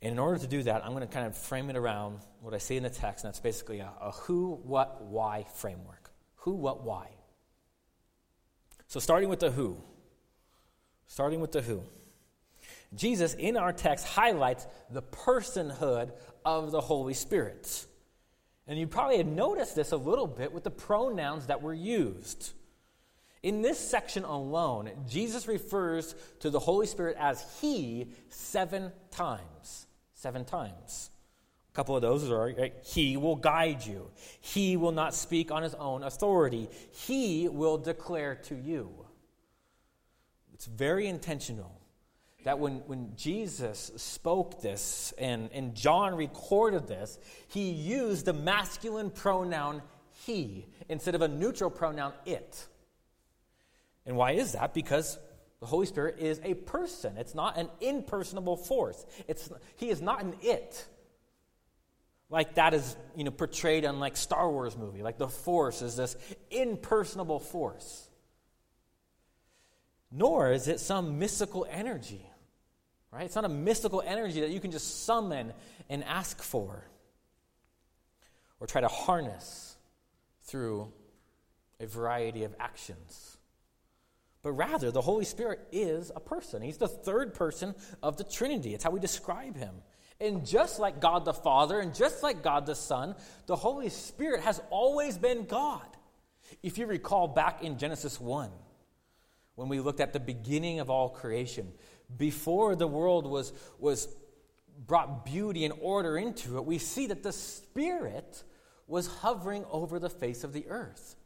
And 0.00 0.12
in 0.12 0.18
order 0.18 0.38
to 0.38 0.46
do 0.46 0.62
that, 0.64 0.84
I'm 0.84 0.92
going 0.92 1.06
to 1.06 1.12
kind 1.12 1.26
of 1.26 1.36
frame 1.36 1.70
it 1.70 1.76
around 1.76 2.18
what 2.40 2.54
I 2.54 2.58
see 2.58 2.76
in 2.76 2.82
the 2.82 2.90
text, 2.90 3.24
and 3.24 3.32
that's 3.32 3.40
basically 3.40 3.80
a, 3.80 3.90
a 4.00 4.10
who, 4.10 4.60
what, 4.62 5.02
why 5.02 5.46
framework. 5.54 6.10
Who, 6.36 6.52
what, 6.52 6.84
why. 6.84 7.08
So, 8.86 9.00
starting 9.00 9.30
with 9.30 9.40
the 9.40 9.50
who. 9.50 9.82
Starting 11.06 11.40
with 11.40 11.52
the 11.52 11.62
who. 11.62 11.82
Jesus, 12.94 13.34
in 13.34 13.56
our 13.56 13.72
text, 13.72 14.06
highlights 14.06 14.66
the 14.90 15.02
personhood 15.02 16.12
of 16.44 16.70
the 16.70 16.80
Holy 16.80 17.14
Spirit. 17.14 17.86
And 18.66 18.78
you 18.78 18.86
probably 18.86 19.18
had 19.18 19.26
noticed 19.26 19.76
this 19.76 19.92
a 19.92 19.96
little 19.96 20.26
bit 20.26 20.52
with 20.52 20.64
the 20.64 20.70
pronouns 20.70 21.46
that 21.46 21.62
were 21.62 21.74
used. 21.74 22.52
In 23.42 23.60
this 23.60 23.78
section 23.78 24.24
alone, 24.24 24.90
Jesus 25.06 25.46
refers 25.46 26.14
to 26.40 26.48
the 26.48 26.58
Holy 26.58 26.86
Spirit 26.86 27.16
as 27.18 27.44
He 27.60 28.08
seven 28.30 28.90
times. 29.10 29.86
Seven 30.14 30.46
times. 30.46 31.10
A 31.70 31.74
couple 31.74 31.94
of 31.94 32.00
those 32.00 32.30
are 32.30 32.54
right? 32.56 32.72
He 32.84 33.18
will 33.18 33.36
guide 33.36 33.84
you. 33.84 34.10
He 34.40 34.78
will 34.78 34.92
not 34.92 35.14
speak 35.14 35.50
on 35.50 35.62
His 35.62 35.74
own 35.74 36.02
authority. 36.02 36.68
He 36.92 37.48
will 37.48 37.76
declare 37.76 38.36
to 38.46 38.54
you. 38.54 38.90
It's 40.54 40.64
very 40.64 41.06
intentional 41.06 41.83
that 42.44 42.58
when, 42.58 42.82
when 42.86 43.12
Jesus 43.16 43.90
spoke 43.96 44.60
this 44.60 45.12
and, 45.18 45.50
and 45.52 45.74
John 45.74 46.14
recorded 46.14 46.86
this, 46.86 47.18
he 47.48 47.70
used 47.70 48.26
the 48.26 48.34
masculine 48.34 49.10
pronoun 49.10 49.82
he 50.26 50.66
instead 50.88 51.14
of 51.14 51.22
a 51.22 51.28
neutral 51.28 51.70
pronoun 51.70 52.12
it. 52.24 52.66
And 54.06 54.16
why 54.16 54.32
is 54.32 54.52
that? 54.52 54.74
Because 54.74 55.18
the 55.60 55.66
Holy 55.66 55.86
Spirit 55.86 56.18
is 56.18 56.40
a 56.44 56.52
person. 56.52 57.16
It's 57.16 57.34
not 57.34 57.56
an 57.56 57.70
impersonable 57.80 58.58
force. 58.58 59.04
It's, 59.26 59.50
he 59.76 59.88
is 59.88 60.02
not 60.02 60.22
an 60.22 60.34
it. 60.42 60.86
Like 62.28 62.56
that 62.56 62.74
is 62.74 62.94
you 63.16 63.24
know, 63.24 63.30
portrayed 63.30 63.86
on 63.86 64.00
like 64.00 64.18
Star 64.18 64.50
Wars 64.50 64.76
movie. 64.76 65.02
Like 65.02 65.16
the 65.16 65.28
force 65.28 65.80
is 65.80 65.96
this 65.96 66.14
impersonable 66.50 67.40
force. 67.40 68.06
Nor 70.12 70.52
is 70.52 70.68
it 70.68 70.78
some 70.78 71.18
mystical 71.18 71.66
energy 71.70 72.26
right? 73.14 73.24
It's 73.24 73.36
not 73.36 73.44
a 73.44 73.48
mystical 73.48 74.02
energy 74.04 74.40
that 74.40 74.50
you 74.50 74.60
can 74.60 74.72
just 74.72 75.04
summon 75.04 75.52
and 75.88 76.02
ask 76.04 76.42
for 76.42 76.84
or 78.58 78.66
try 78.66 78.80
to 78.80 78.88
harness 78.88 79.76
through 80.42 80.92
a 81.80 81.86
variety 81.86 82.44
of 82.44 82.54
actions. 82.58 83.38
But 84.42 84.52
rather, 84.52 84.90
the 84.90 85.00
Holy 85.00 85.24
Spirit 85.24 85.60
is 85.72 86.12
a 86.14 86.20
person. 86.20 86.60
He's 86.60 86.76
the 86.76 86.88
third 86.88 87.34
person 87.34 87.74
of 88.02 88.16
the 88.16 88.24
Trinity. 88.24 88.74
It's 88.74 88.84
how 88.84 88.90
we 88.90 89.00
describe 89.00 89.56
him. 89.56 89.76
And 90.20 90.46
just 90.46 90.78
like 90.78 91.00
God 91.00 91.24
the 91.24 91.32
Father 91.32 91.80
and 91.80 91.94
just 91.94 92.22
like 92.22 92.42
God 92.42 92.66
the 92.66 92.74
Son, 92.74 93.14
the 93.46 93.56
Holy 93.56 93.88
Spirit 93.88 94.42
has 94.42 94.60
always 94.70 95.18
been 95.18 95.46
God. 95.46 95.86
If 96.62 96.78
you 96.78 96.86
recall 96.86 97.26
back 97.28 97.62
in 97.62 97.78
Genesis 97.78 98.20
1, 98.20 98.50
when 99.54 99.68
we 99.68 99.80
looked 99.80 100.00
at 100.00 100.12
the 100.12 100.20
beginning 100.20 100.80
of 100.80 100.90
all 100.90 101.08
creation, 101.08 101.72
before 102.16 102.76
the 102.76 102.86
world 102.86 103.26
was, 103.26 103.52
was 103.78 104.08
brought 104.86 105.24
beauty 105.24 105.64
and 105.64 105.74
order 105.80 106.16
into 106.18 106.56
it, 106.56 106.64
we 106.64 106.78
see 106.78 107.06
that 107.08 107.22
the 107.22 107.32
Spirit 107.32 108.42
was 108.86 109.06
hovering 109.06 109.64
over 109.70 109.98
the 109.98 110.10
face 110.10 110.44
of 110.44 110.52
the 110.52 110.66
earth. 110.68 111.16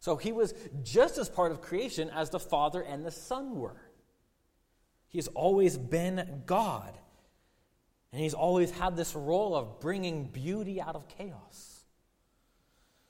So 0.00 0.16
he 0.16 0.32
was 0.32 0.52
just 0.82 1.16
as 1.16 1.28
part 1.28 1.50
of 1.50 1.62
creation 1.62 2.10
as 2.10 2.30
the 2.30 2.40
Father 2.40 2.82
and 2.82 3.06
the 3.06 3.10
Son 3.10 3.58
were. 3.58 3.80
He 5.08 5.18
has 5.18 5.28
always 5.28 5.78
been 5.78 6.42
God. 6.44 6.92
And 8.12 8.20
he's 8.20 8.34
always 8.34 8.70
had 8.70 8.96
this 8.96 9.14
role 9.14 9.56
of 9.56 9.80
bringing 9.80 10.26
beauty 10.26 10.80
out 10.80 10.94
of 10.94 11.08
chaos. 11.08 11.84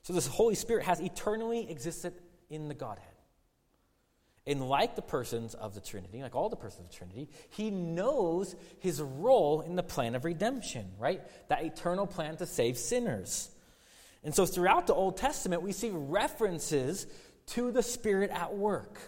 So 0.03 0.13
this 0.13 0.27
Holy 0.27 0.55
Spirit 0.55 0.85
has 0.85 1.01
eternally 1.01 1.71
existed 1.71 2.15
in 2.49 2.69
the 2.69 2.75
Godhead. 2.75 3.14
And 4.47 4.69
like 4.69 4.95
the 4.95 5.03
persons 5.03 5.55
of 5.55 5.75
the 5.75 5.81
Trinity, 5.81 6.23
like 6.23 6.35
all 6.35 6.51
the 6.51 6.57
persons 6.57 6.87
of 6.87 6.91
the 6.91 6.97
Trinity, 6.97 7.29
he 7.51 7.71
knows 7.71 8.55
his 8.79 9.01
role 9.01 9.63
in 9.63 9.75
the 9.75 9.83
plan 9.83 10.15
of 10.15 10.25
redemption, 10.25 10.87
right? 10.99 11.23
That 11.49 11.65
eternal 11.65 12.07
plan 12.07 12.37
to 12.37 12.47
save 12.47 12.77
sinners. 12.77 13.49
And 14.23 14.35
so 14.35 14.45
throughout 14.45 14.87
the 14.87 14.95
Old 14.95 15.17
Testament, 15.17 15.63
we 15.63 15.73
see 15.73 15.91
references 15.93 17.07
to 17.49 17.73
the 17.73 17.83
Spirit 17.83 18.31
at 18.31 18.55
work. 18.55 18.99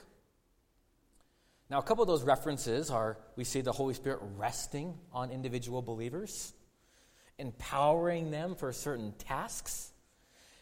Now, 1.68 1.78
a 1.78 1.82
couple 1.82 2.02
of 2.02 2.08
those 2.08 2.22
references 2.22 2.90
are 2.90 3.18
we 3.34 3.44
see 3.44 3.60
the 3.60 3.72
Holy 3.72 3.94
Spirit 3.94 4.20
resting 4.36 4.94
on 5.12 5.30
individual 5.30 5.82
believers, 5.82 6.52
empowering 7.38 8.30
them 8.30 8.54
for 8.54 8.72
certain 8.72 9.12
tasks, 9.18 9.90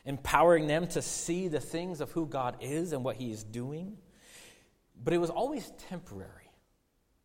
empowering 0.04 0.66
them 0.66 0.86
to 0.88 1.02
see 1.02 1.48
the 1.48 1.60
things 1.60 2.00
of 2.00 2.10
who 2.12 2.26
God 2.26 2.56
is 2.60 2.92
and 2.92 3.04
what 3.04 3.16
He 3.16 3.30
is 3.30 3.44
doing. 3.44 3.98
But 5.02 5.12
it 5.12 5.18
was 5.18 5.30
always 5.30 5.72
temporary. 5.88 6.50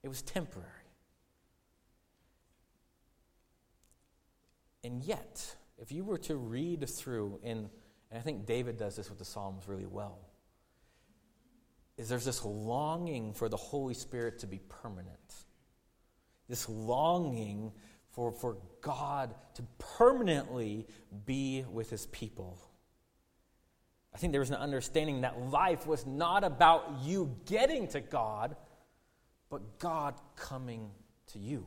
It 0.03 0.07
was 0.07 0.21
temporary. 0.21 0.69
And 4.83 5.03
yet, 5.03 5.55
if 5.77 5.91
you 5.91 6.03
were 6.03 6.17
to 6.19 6.35
read 6.35 6.87
through, 6.89 7.39
in, 7.43 7.69
and 8.11 8.19
I 8.19 8.19
think 8.19 8.45
David 8.45 8.77
does 8.77 8.95
this 8.95 9.09
with 9.09 9.19
the 9.19 9.25
Psalms 9.25 9.67
really 9.67 9.85
well, 9.85 10.19
is 11.97 12.07
there's 12.07 12.25
this 12.25 12.45
longing 12.45 13.33
for 13.33 13.49
the 13.49 13.57
Holy 13.57 13.93
Spirit 13.93 14.39
to 14.39 14.47
be 14.47 14.59
permanent. 14.69 15.33
This 16.47 16.67
longing 16.69 17.73
for, 18.11 18.31
for 18.31 18.57
God 18.81 19.35
to 19.55 19.63
permanently 19.77 20.87
be 21.25 21.65
with 21.69 21.89
his 21.89 22.05
people. 22.07 22.57
I 24.13 24.17
think 24.17 24.31
there 24.31 24.39
was 24.39 24.49
an 24.49 24.57
understanding 24.57 25.21
that 25.21 25.49
life 25.49 25.85
was 25.85 26.05
not 26.05 26.43
about 26.43 26.99
you 27.03 27.35
getting 27.45 27.87
to 27.89 28.01
God, 28.01 28.55
but 29.49 29.79
God 29.79 30.15
coming 30.35 30.89
to 31.33 31.39
you. 31.39 31.65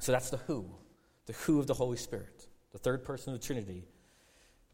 So 0.00 0.12
that's 0.12 0.30
the 0.30 0.36
who, 0.38 0.66
the 1.26 1.32
who 1.32 1.58
of 1.58 1.66
the 1.66 1.74
Holy 1.74 1.96
Spirit, 1.96 2.46
the 2.72 2.78
third 2.78 3.04
person 3.04 3.32
of 3.32 3.40
the 3.40 3.46
Trinity. 3.46 3.86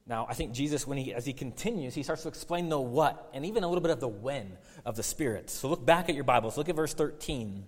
Now, 0.07 0.27
I 0.29 0.35
think 0.35 0.53
Jesus, 0.53 0.87
when 0.87 0.99
he, 0.99 1.15
as 1.15 1.25
he 1.25 1.33
continues, 1.33 1.95
he 1.95 2.03
starts 2.03 2.23
to 2.23 2.29
explain 2.29 2.69
the 2.69 2.79
what 2.79 3.31
and 3.33 3.47
even 3.47 3.65
a 3.65 3.69
little 3.69 3.81
bit 3.81 3.91
of 3.91 4.01
the 4.01 4.09
when 4.09 4.59
of 4.85 4.97
the 4.97 5.03
Spirit. 5.03 5.49
So 5.49 5.69
look 5.69 5.85
back 5.85 6.09
at 6.09 6.15
your 6.15 6.25
Bibles. 6.25 6.59
Look 6.59 6.69
at 6.69 6.77
verse 6.77 6.93
13. 6.93 7.65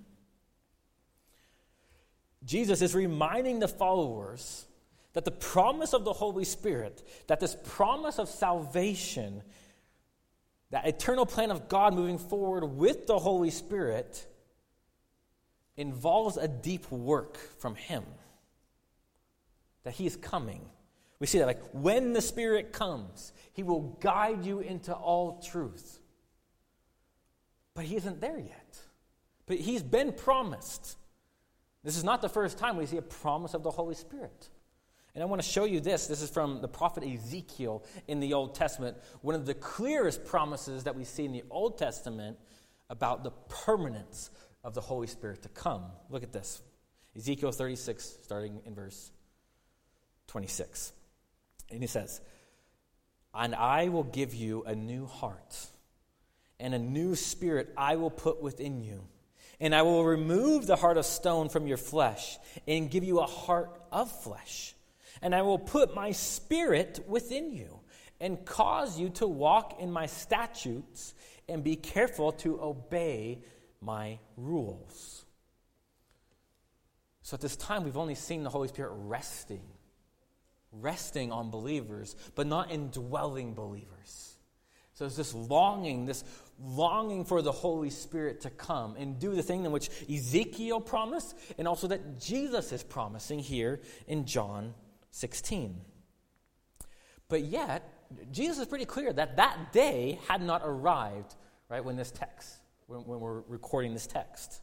Jesus 2.44 2.82
is 2.82 2.94
reminding 2.94 3.58
the 3.58 3.68
followers 3.68 4.66
that 5.16 5.24
the 5.24 5.30
promise 5.30 5.92
of 5.92 6.04
the 6.04 6.12
Holy 6.12 6.44
Spirit, 6.44 7.02
that 7.26 7.40
this 7.40 7.56
promise 7.64 8.18
of 8.18 8.28
salvation, 8.28 9.42
that 10.70 10.86
eternal 10.86 11.26
plan 11.26 11.50
of 11.50 11.68
God 11.68 11.94
moving 11.94 12.18
forward 12.18 12.64
with 12.64 13.06
the 13.06 13.18
Holy 13.18 13.50
Spirit, 13.50 14.26
involves 15.76 16.36
a 16.36 16.46
deep 16.46 16.90
work 16.90 17.36
from 17.58 17.74
Him. 17.74 18.04
That 19.82 19.94
He 19.94 20.06
is 20.06 20.16
coming 20.16 20.68
we 21.18 21.26
see 21.26 21.38
that 21.38 21.46
like 21.46 21.62
when 21.72 22.12
the 22.12 22.20
Spirit 22.20 22.72
comes, 22.72 23.32
He 23.52 23.62
will 23.62 23.96
guide 24.00 24.44
you 24.44 24.60
into 24.60 24.92
all 24.92 25.40
truth. 25.40 26.00
But 27.74 27.84
He 27.84 27.96
isn't 27.96 28.20
there 28.20 28.38
yet. 28.38 28.78
But 29.46 29.56
He's 29.58 29.82
been 29.82 30.12
promised. 30.12 30.98
This 31.82 31.96
is 31.96 32.04
not 32.04 32.20
the 32.20 32.28
first 32.28 32.58
time 32.58 32.76
we 32.76 32.86
see 32.86 32.96
a 32.96 33.02
promise 33.02 33.54
of 33.54 33.62
the 33.62 33.70
Holy 33.70 33.94
Spirit. 33.94 34.50
And 35.16 35.22
I 35.22 35.26
want 35.26 35.40
to 35.40 35.48
show 35.48 35.64
you 35.64 35.80
this. 35.80 36.08
This 36.08 36.20
is 36.20 36.28
from 36.28 36.60
the 36.60 36.68
prophet 36.68 37.02
Ezekiel 37.02 37.82
in 38.06 38.20
the 38.20 38.34
Old 38.34 38.54
Testament. 38.54 38.98
One 39.22 39.34
of 39.34 39.46
the 39.46 39.54
clearest 39.54 40.26
promises 40.26 40.84
that 40.84 40.94
we 40.94 41.04
see 41.04 41.24
in 41.24 41.32
the 41.32 41.42
Old 41.48 41.78
Testament 41.78 42.36
about 42.90 43.24
the 43.24 43.30
permanence 43.48 44.30
of 44.62 44.74
the 44.74 44.82
Holy 44.82 45.06
Spirit 45.06 45.40
to 45.44 45.48
come. 45.48 45.84
Look 46.10 46.22
at 46.22 46.34
this 46.34 46.60
Ezekiel 47.16 47.50
36, 47.50 48.18
starting 48.24 48.60
in 48.66 48.74
verse 48.74 49.10
26. 50.26 50.92
And 51.70 51.80
he 51.80 51.86
says, 51.86 52.20
And 53.32 53.54
I 53.54 53.88
will 53.88 54.04
give 54.04 54.34
you 54.34 54.64
a 54.64 54.74
new 54.74 55.06
heart, 55.06 55.56
and 56.60 56.74
a 56.74 56.78
new 56.78 57.14
spirit 57.14 57.72
I 57.74 57.96
will 57.96 58.10
put 58.10 58.42
within 58.42 58.82
you. 58.82 59.02
And 59.60 59.74
I 59.74 59.80
will 59.80 60.04
remove 60.04 60.66
the 60.66 60.76
heart 60.76 60.98
of 60.98 61.06
stone 61.06 61.48
from 61.48 61.66
your 61.66 61.78
flesh, 61.78 62.36
and 62.68 62.90
give 62.90 63.02
you 63.02 63.20
a 63.20 63.26
heart 63.26 63.70
of 63.90 64.12
flesh. 64.12 64.74
And 65.22 65.34
I 65.34 65.42
will 65.42 65.58
put 65.58 65.94
my 65.94 66.12
spirit 66.12 67.04
within 67.06 67.52
you, 67.52 67.80
and 68.20 68.44
cause 68.44 68.98
you 68.98 69.10
to 69.10 69.26
walk 69.26 69.80
in 69.80 69.90
my 69.92 70.06
statutes, 70.06 71.14
and 71.48 71.62
be 71.62 71.76
careful 71.76 72.32
to 72.32 72.60
obey 72.60 73.40
my 73.80 74.18
rules. 74.36 75.24
So 77.22 77.34
at 77.34 77.40
this 77.40 77.56
time, 77.56 77.84
we've 77.84 77.96
only 77.96 78.14
seen 78.14 78.42
the 78.42 78.50
Holy 78.50 78.68
Spirit 78.68 78.92
resting 78.94 79.62
resting 80.80 81.32
on 81.32 81.50
believers, 81.50 82.16
but 82.34 82.46
not 82.46 82.70
indwelling 82.70 83.54
believers. 83.54 84.36
So 84.94 85.04
there's 85.04 85.16
this 85.16 85.34
longing, 85.34 86.06
this 86.06 86.24
longing 86.58 87.24
for 87.24 87.42
the 87.42 87.52
Holy 87.52 87.90
Spirit 87.90 88.42
to 88.42 88.50
come 88.50 88.96
and 88.96 89.18
do 89.18 89.34
the 89.34 89.42
thing 89.42 89.64
in 89.64 89.72
which 89.72 89.90
Ezekiel 90.10 90.80
promised, 90.80 91.36
and 91.58 91.68
also 91.68 91.88
that 91.88 92.18
Jesus 92.20 92.72
is 92.72 92.82
promising 92.82 93.38
here 93.38 93.80
in 94.06 94.24
John 94.24 94.74
16. 95.16 95.80
But 97.28 97.44
yet, 97.44 97.90
Jesus 98.30 98.58
is 98.58 98.66
pretty 98.66 98.84
clear 98.84 99.12
that 99.14 99.36
that 99.36 99.72
day 99.72 100.18
had 100.28 100.42
not 100.42 100.60
arrived, 100.62 101.34
right, 101.70 101.82
when 101.82 101.96
this 101.96 102.10
text, 102.10 102.56
when, 102.86 103.00
when 103.00 103.20
we're 103.20 103.40
recording 103.48 103.94
this 103.94 104.06
text. 104.06 104.60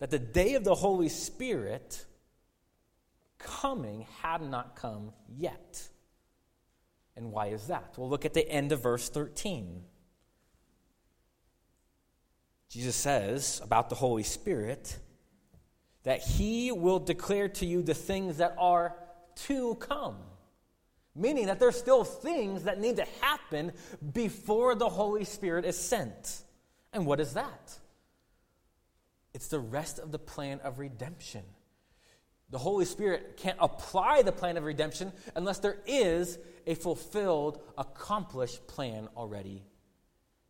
That 0.00 0.10
the 0.10 0.18
day 0.18 0.54
of 0.54 0.64
the 0.64 0.74
Holy 0.74 1.08
Spirit 1.08 2.04
coming 3.38 4.06
had 4.22 4.42
not 4.42 4.74
come 4.74 5.12
yet. 5.28 5.88
And 7.16 7.30
why 7.30 7.46
is 7.46 7.68
that? 7.68 7.94
Well, 7.96 8.10
look 8.10 8.24
at 8.24 8.34
the 8.34 8.46
end 8.48 8.72
of 8.72 8.82
verse 8.82 9.08
13. 9.08 9.84
Jesus 12.70 12.96
says 12.96 13.60
about 13.62 13.88
the 13.88 13.94
Holy 13.94 14.24
Spirit 14.24 14.98
that 16.02 16.22
he 16.22 16.72
will 16.72 16.98
declare 16.98 17.48
to 17.48 17.64
you 17.64 17.82
the 17.82 17.94
things 17.94 18.38
that 18.38 18.56
are 18.58 18.96
to 19.36 19.74
come. 19.76 20.16
Meaning 21.14 21.46
that 21.46 21.60
there's 21.60 21.78
still 21.78 22.02
things 22.04 22.64
that 22.64 22.80
need 22.80 22.96
to 22.96 23.06
happen 23.20 23.72
before 24.12 24.74
the 24.74 24.88
Holy 24.88 25.24
Spirit 25.24 25.64
is 25.64 25.76
sent. 25.76 26.42
And 26.92 27.06
what 27.06 27.20
is 27.20 27.34
that? 27.34 27.78
It's 29.32 29.48
the 29.48 29.60
rest 29.60 29.98
of 29.98 30.12
the 30.12 30.18
plan 30.18 30.60
of 30.60 30.78
redemption. 30.78 31.42
The 32.50 32.58
Holy 32.58 32.84
Spirit 32.84 33.36
can't 33.36 33.58
apply 33.60 34.22
the 34.22 34.32
plan 34.32 34.56
of 34.56 34.64
redemption 34.64 35.12
unless 35.34 35.58
there 35.58 35.78
is 35.86 36.38
a 36.66 36.74
fulfilled, 36.74 37.60
accomplished 37.76 38.66
plan 38.66 39.08
already 39.16 39.64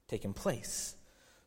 taken 0.09 0.33
place. 0.33 0.97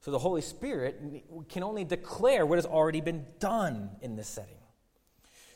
So 0.01 0.11
the 0.11 0.19
Holy 0.19 0.41
Spirit 0.41 1.25
can 1.49 1.63
only 1.63 1.83
declare 1.83 2.45
what 2.45 2.57
has 2.57 2.65
already 2.65 3.01
been 3.01 3.25
done 3.39 3.91
in 4.01 4.15
this 4.15 4.27
setting. 4.27 4.56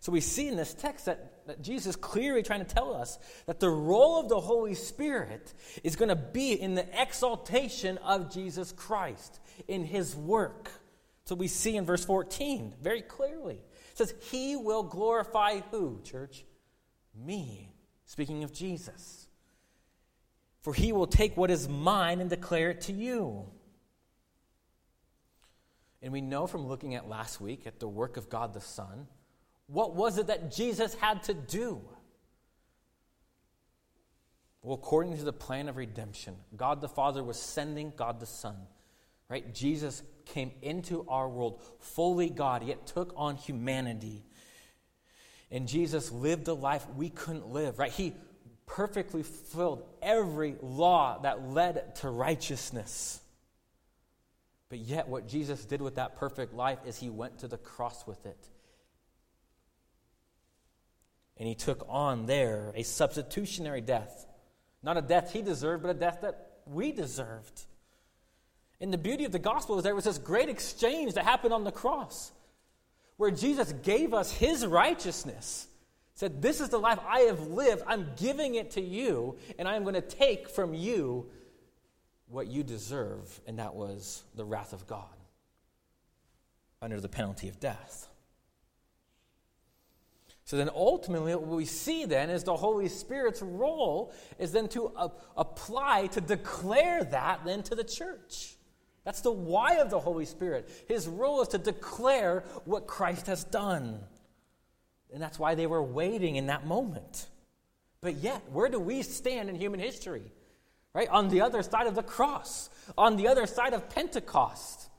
So 0.01 0.11
we 0.11 0.19
see 0.19 0.47
in 0.47 0.55
this 0.55 0.73
text 0.73 1.05
that, 1.05 1.45
that 1.45 1.61
Jesus 1.61 1.95
clearly 1.95 2.41
trying 2.41 2.65
to 2.65 2.73
tell 2.73 2.93
us 2.93 3.19
that 3.45 3.59
the 3.59 3.69
role 3.69 4.19
of 4.19 4.29
the 4.29 4.39
Holy 4.39 4.73
Spirit 4.73 5.53
is 5.83 5.95
going 5.95 6.09
to 6.09 6.15
be 6.15 6.53
in 6.53 6.73
the 6.73 6.85
exaltation 6.99 7.99
of 7.99 8.33
Jesus 8.33 8.71
Christ, 8.71 9.39
in 9.67 9.83
his 9.83 10.15
work. 10.15 10.71
So 11.25 11.35
we 11.35 11.47
see 11.47 11.77
in 11.77 11.85
verse 11.85 12.03
14 12.03 12.73
very 12.81 13.03
clearly 13.03 13.61
It 13.91 13.97
says, 13.97 14.15
He 14.31 14.55
will 14.55 14.81
glorify 14.81 15.59
who, 15.69 16.01
church? 16.03 16.45
Me. 17.15 17.71
Speaking 18.05 18.43
of 18.43 18.51
Jesus. 18.51 19.27
For 20.61 20.73
he 20.73 20.93
will 20.93 21.07
take 21.07 21.37
what 21.37 21.51
is 21.51 21.69
mine 21.69 22.21
and 22.21 22.29
declare 22.29 22.71
it 22.71 22.81
to 22.81 22.93
you. 22.93 23.45
And 26.01 26.11
we 26.11 26.21
know 26.21 26.47
from 26.47 26.67
looking 26.67 26.95
at 26.95 27.07
last 27.07 27.39
week 27.39 27.67
at 27.67 27.79
the 27.79 27.87
work 27.87 28.17
of 28.17 28.29
God 28.29 28.55
the 28.55 28.61
Son, 28.61 29.07
what 29.71 29.95
was 29.95 30.17
it 30.17 30.27
that 30.27 30.51
Jesus 30.51 30.93
had 30.95 31.23
to 31.23 31.33
do? 31.33 31.81
Well, 34.61 34.75
according 34.75 35.17
to 35.17 35.23
the 35.23 35.33
plan 35.33 35.69
of 35.69 35.77
redemption, 35.77 36.35
God 36.55 36.81
the 36.81 36.89
Father 36.89 37.23
was 37.23 37.39
sending 37.41 37.93
God 37.95 38.19
the 38.19 38.25
Son 38.25 38.55
Right? 39.31 39.55
Jesus 39.55 40.03
came 40.25 40.51
into 40.61 41.05
our 41.07 41.29
world 41.29 41.61
fully 41.79 42.29
God, 42.29 42.65
yet 42.65 42.85
took 42.85 43.13
on 43.15 43.37
humanity. 43.37 44.25
And 45.49 45.69
Jesus 45.69 46.11
lived 46.11 46.49
a 46.49 46.53
life 46.53 46.85
we 46.97 47.09
couldn't 47.09 47.47
live, 47.47 47.79
right? 47.79 47.93
He 47.93 48.13
perfectly 48.65 49.23
fulfilled 49.23 49.85
every 50.01 50.57
law 50.61 51.17
that 51.21 51.47
led 51.47 51.95
to 51.97 52.09
righteousness. 52.09 53.21
But 54.67 54.79
yet, 54.79 55.07
what 55.07 55.29
Jesus 55.29 55.63
did 55.63 55.81
with 55.81 55.95
that 55.95 56.17
perfect 56.17 56.53
life 56.53 56.79
is 56.85 56.99
he 56.99 57.09
went 57.09 57.39
to 57.39 57.47
the 57.47 57.57
cross 57.57 58.05
with 58.05 58.25
it. 58.25 58.49
And 61.37 61.47
he 61.47 61.55
took 61.55 61.85
on 61.89 62.25
there 62.25 62.71
a 62.75 62.83
substitutionary 62.83 63.81
death. 63.81 64.27
Not 64.83 64.97
a 64.97 65.01
death 65.01 65.33
he 65.33 65.41
deserved, 65.41 65.83
but 65.83 65.89
a 65.89 65.99
death 65.99 66.19
that 66.21 66.51
we 66.65 66.91
deserved. 66.91 67.65
And 68.79 68.91
the 68.91 68.97
beauty 68.97 69.25
of 69.25 69.31
the 69.31 69.39
gospel 69.39 69.77
is 69.77 69.83
there 69.83 69.95
was 69.95 70.05
this 70.05 70.17
great 70.17 70.49
exchange 70.49 71.13
that 71.13 71.23
happened 71.23 71.53
on 71.53 71.63
the 71.63 71.71
cross 71.71 72.31
where 73.17 73.29
Jesus 73.29 73.71
gave 73.83 74.13
us 74.15 74.31
his 74.31 74.65
righteousness. 74.65 75.67
Said, 76.15 76.41
This 76.41 76.59
is 76.59 76.69
the 76.69 76.79
life 76.79 76.99
I 77.07 77.21
have 77.21 77.47
lived. 77.47 77.83
I'm 77.85 78.07
giving 78.17 78.55
it 78.55 78.71
to 78.71 78.81
you, 78.81 79.37
and 79.59 79.67
I 79.67 79.75
am 79.75 79.83
going 79.83 79.95
to 79.95 80.01
take 80.01 80.49
from 80.49 80.73
you 80.73 81.27
what 82.27 82.47
you 82.47 82.63
deserve. 82.63 83.39
And 83.45 83.59
that 83.59 83.75
was 83.75 84.23
the 84.35 84.43
wrath 84.43 84.73
of 84.73 84.87
God 84.87 85.05
under 86.81 86.99
the 86.99 87.09
penalty 87.09 87.47
of 87.47 87.59
death. 87.59 88.07
So 90.51 90.57
then 90.57 90.69
ultimately, 90.75 91.33
what 91.33 91.47
we 91.47 91.63
see 91.63 92.03
then 92.03 92.29
is 92.29 92.43
the 92.43 92.57
Holy 92.57 92.89
Spirit's 92.89 93.41
role 93.41 94.11
is 94.37 94.51
then 94.51 94.67
to 94.67 94.89
uh, 94.97 95.07
apply, 95.37 96.07
to 96.07 96.19
declare 96.19 97.05
that 97.05 97.45
then 97.45 97.63
to 97.63 97.73
the 97.73 97.85
church. 97.85 98.57
That's 99.05 99.21
the 99.21 99.31
why 99.31 99.75
of 99.75 99.89
the 99.89 99.97
Holy 99.97 100.25
Spirit. 100.25 100.69
His 100.89 101.07
role 101.07 101.41
is 101.41 101.47
to 101.47 101.57
declare 101.57 102.43
what 102.65 102.85
Christ 102.85 103.27
has 103.27 103.45
done. 103.45 104.01
And 105.13 105.21
that's 105.21 105.39
why 105.39 105.55
they 105.55 105.67
were 105.67 105.81
waiting 105.81 106.35
in 106.35 106.47
that 106.47 106.67
moment. 106.67 107.27
But 108.01 108.15
yet, 108.15 108.41
where 108.51 108.67
do 108.67 108.77
we 108.77 109.03
stand 109.03 109.47
in 109.47 109.55
human 109.55 109.79
history? 109.79 110.33
Right? 110.93 111.07
On 111.07 111.29
the 111.29 111.39
other 111.39 111.63
side 111.63 111.87
of 111.87 111.95
the 111.95 112.03
cross, 112.03 112.69
on 112.97 113.15
the 113.15 113.29
other 113.29 113.47
side 113.47 113.71
of 113.71 113.89
Pentecost. 113.89 114.89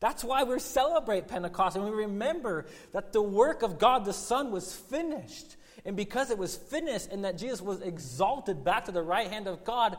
That's 0.00 0.22
why 0.22 0.44
we 0.44 0.58
celebrate 0.58 1.28
Pentecost 1.28 1.76
and 1.76 1.84
we 1.84 1.90
remember 1.90 2.66
that 2.92 3.12
the 3.12 3.22
work 3.22 3.62
of 3.62 3.78
God 3.78 4.04
the 4.04 4.12
Son 4.12 4.50
was 4.50 4.74
finished. 4.74 5.56
And 5.84 5.96
because 5.96 6.30
it 6.30 6.38
was 6.38 6.56
finished 6.56 7.10
and 7.10 7.24
that 7.24 7.38
Jesus 7.38 7.62
was 7.62 7.80
exalted 7.80 8.64
back 8.64 8.86
to 8.86 8.92
the 8.92 9.02
right 9.02 9.28
hand 9.28 9.46
of 9.46 9.64
God, 9.64 9.96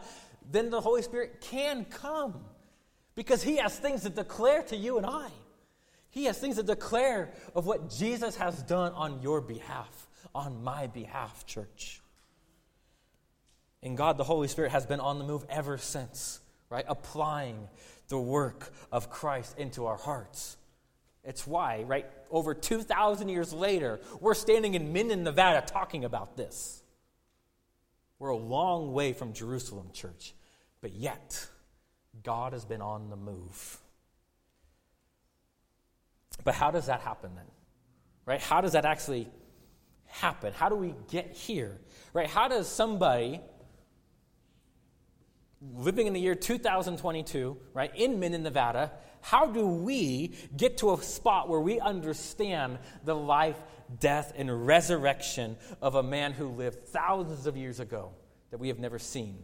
then 0.51 0.69
the 0.69 0.81
Holy 0.81 1.01
Spirit 1.01 1.41
can 1.41 1.85
come 1.85 2.35
because 3.15 3.41
he 3.41 3.57
has 3.57 3.77
things 3.77 4.03
to 4.03 4.09
declare 4.09 4.61
to 4.63 4.75
you 4.75 4.97
and 4.97 5.05
I. 5.05 5.29
He 6.09 6.25
has 6.25 6.37
things 6.37 6.57
to 6.57 6.63
declare 6.63 7.31
of 7.55 7.65
what 7.65 7.89
Jesus 7.89 8.35
has 8.37 8.61
done 8.63 8.93
on 8.93 9.21
your 9.21 9.41
behalf, 9.41 10.07
on 10.33 10.63
my 10.63 10.87
behalf, 10.87 11.45
church. 11.45 12.01
And 13.83 13.97
God, 13.97 14.17
the 14.17 14.23
Holy 14.23 14.47
Spirit, 14.47 14.71
has 14.71 14.85
been 14.85 14.99
on 14.99 15.19
the 15.19 15.25
move 15.25 15.45
ever 15.49 15.77
since, 15.77 16.39
right? 16.69 16.85
Applying 16.87 17.67
the 18.07 18.19
work 18.19 18.71
of 18.91 19.09
Christ 19.09 19.57
into 19.57 19.85
our 19.85 19.97
hearts. 19.97 20.57
It's 21.23 21.45
why, 21.45 21.83
right, 21.83 22.05
over 22.31 22.53
2,000 22.53 23.27
years 23.27 23.51
later, 23.51 23.99
we're 24.21 24.33
standing 24.33 24.75
in 24.75 24.93
Minden, 24.93 25.23
Nevada 25.23 25.65
talking 25.65 26.05
about 26.05 26.37
this. 26.37 26.81
We're 28.17 28.29
a 28.29 28.37
long 28.37 28.93
way 28.93 29.13
from 29.13 29.33
Jerusalem, 29.33 29.89
church, 29.93 30.33
but 30.81 30.93
yet, 30.93 31.47
God 32.23 32.53
has 32.53 32.65
been 32.65 32.81
on 32.81 33.09
the 33.09 33.15
move. 33.15 33.77
But 36.43 36.55
how 36.55 36.71
does 36.71 36.85
that 36.85 37.01
happen 37.01 37.35
then? 37.35 37.45
Right? 38.25 38.41
How 38.41 38.61
does 38.61 38.71
that 38.71 38.85
actually 38.85 39.27
happen? 40.05 40.53
How 40.53 40.69
do 40.69 40.75
we 40.75 40.93
get 41.09 41.33
here? 41.33 41.77
Right? 42.13 42.29
How 42.29 42.47
does 42.47 42.67
somebody 42.67 43.41
living 45.61 46.07
in 46.07 46.13
the 46.13 46.19
year 46.19 46.35
2022, 46.35 47.57
right, 47.73 47.91
in 47.95 48.19
Minden, 48.19 48.43
Nevada, 48.43 48.91
how 49.21 49.47
do 49.47 49.65
we 49.65 50.33
get 50.55 50.77
to 50.77 50.93
a 50.93 51.01
spot 51.01 51.49
where 51.49 51.59
we 51.59 51.79
understand 51.79 52.77
the 53.03 53.15
life, 53.15 53.57
death, 53.99 54.33
and 54.35 54.67
resurrection 54.67 55.57
of 55.81 55.95
a 55.95 56.03
man 56.03 56.31
who 56.33 56.47
lived 56.47 56.85
thousands 56.87 57.47
of 57.47 57.57
years 57.57 57.79
ago 57.79 58.11
that 58.51 58.59
we 58.59 58.67
have 58.67 58.79
never 58.79 58.99
seen? 58.99 59.37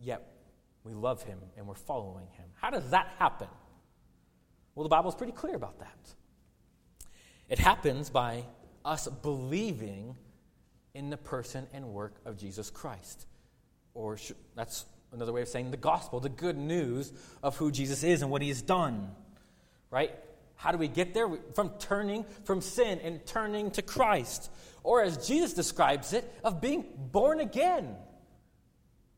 Yet 0.00 0.24
we 0.84 0.92
love 0.92 1.22
him 1.22 1.38
and 1.56 1.66
we're 1.66 1.74
following 1.74 2.26
him. 2.32 2.46
How 2.60 2.70
does 2.70 2.90
that 2.90 3.08
happen? 3.18 3.48
Well, 4.74 4.84
the 4.84 4.90
Bible 4.90 5.08
is 5.08 5.16
pretty 5.16 5.32
clear 5.32 5.56
about 5.56 5.80
that. 5.80 5.98
It 7.48 7.58
happens 7.58 8.10
by 8.10 8.44
us 8.84 9.08
believing 9.08 10.16
in 10.94 11.10
the 11.10 11.16
person 11.16 11.66
and 11.72 11.88
work 11.88 12.14
of 12.24 12.36
Jesus 12.36 12.70
Christ. 12.70 13.26
Or 13.98 14.16
sh- 14.16 14.30
that's 14.54 14.86
another 15.10 15.32
way 15.32 15.42
of 15.42 15.48
saying 15.48 15.72
the 15.72 15.76
gospel, 15.76 16.20
the 16.20 16.28
good 16.28 16.56
news 16.56 17.12
of 17.42 17.56
who 17.56 17.72
Jesus 17.72 18.04
is 18.04 18.22
and 18.22 18.30
what 18.30 18.42
he 18.42 18.48
has 18.48 18.62
done. 18.62 19.10
Right? 19.90 20.14
How 20.54 20.70
do 20.70 20.78
we 20.78 20.86
get 20.86 21.14
there? 21.14 21.28
From 21.54 21.70
turning 21.80 22.24
from 22.44 22.60
sin 22.60 23.00
and 23.00 23.26
turning 23.26 23.72
to 23.72 23.82
Christ. 23.82 24.52
Or 24.84 25.02
as 25.02 25.26
Jesus 25.26 25.52
describes 25.52 26.12
it, 26.12 26.32
of 26.44 26.60
being 26.60 26.84
born 26.96 27.40
again. 27.40 27.96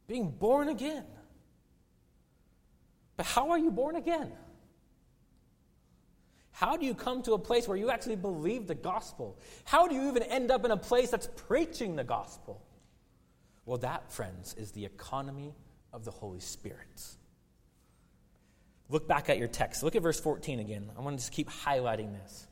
Being 0.06 0.30
born 0.30 0.68
again. 0.68 1.04
But 3.18 3.26
how 3.26 3.50
are 3.50 3.58
you 3.58 3.70
born 3.70 3.96
again? 3.96 4.32
How 6.52 6.78
do 6.78 6.86
you 6.86 6.94
come 6.94 7.22
to 7.24 7.34
a 7.34 7.38
place 7.38 7.68
where 7.68 7.76
you 7.76 7.90
actually 7.90 8.16
believe 8.16 8.66
the 8.66 8.74
gospel? 8.74 9.38
How 9.64 9.88
do 9.88 9.94
you 9.94 10.08
even 10.08 10.22
end 10.22 10.50
up 10.50 10.64
in 10.64 10.70
a 10.70 10.76
place 10.78 11.10
that's 11.10 11.28
preaching 11.36 11.96
the 11.96 12.04
gospel? 12.04 12.62
Well, 13.70 13.78
that, 13.78 14.10
friends, 14.10 14.56
is 14.58 14.72
the 14.72 14.84
economy 14.84 15.54
of 15.92 16.04
the 16.04 16.10
Holy 16.10 16.40
Spirit. 16.40 17.04
Look 18.88 19.06
back 19.06 19.30
at 19.30 19.38
your 19.38 19.46
text. 19.46 19.84
Look 19.84 19.94
at 19.94 20.02
verse 20.02 20.18
14 20.18 20.58
again. 20.58 20.90
I 20.98 21.00
want 21.00 21.16
to 21.16 21.22
just 21.22 21.30
keep 21.30 21.48
highlighting 21.48 22.12
this. 22.12 22.48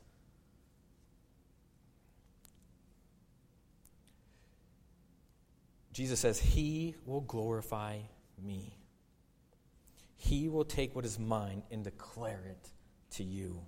Jesus 5.91 6.21
says, 6.21 6.39
He 6.39 6.95
will 7.05 7.19
glorify 7.19 7.97
me. 8.41 8.77
He 10.15 10.47
will 10.47 10.63
take 10.63 10.95
what 10.95 11.03
is 11.03 11.19
mine 11.19 11.63
and 11.69 11.83
declare 11.83 12.45
it 12.49 12.69
to 13.17 13.25
you. 13.25 13.59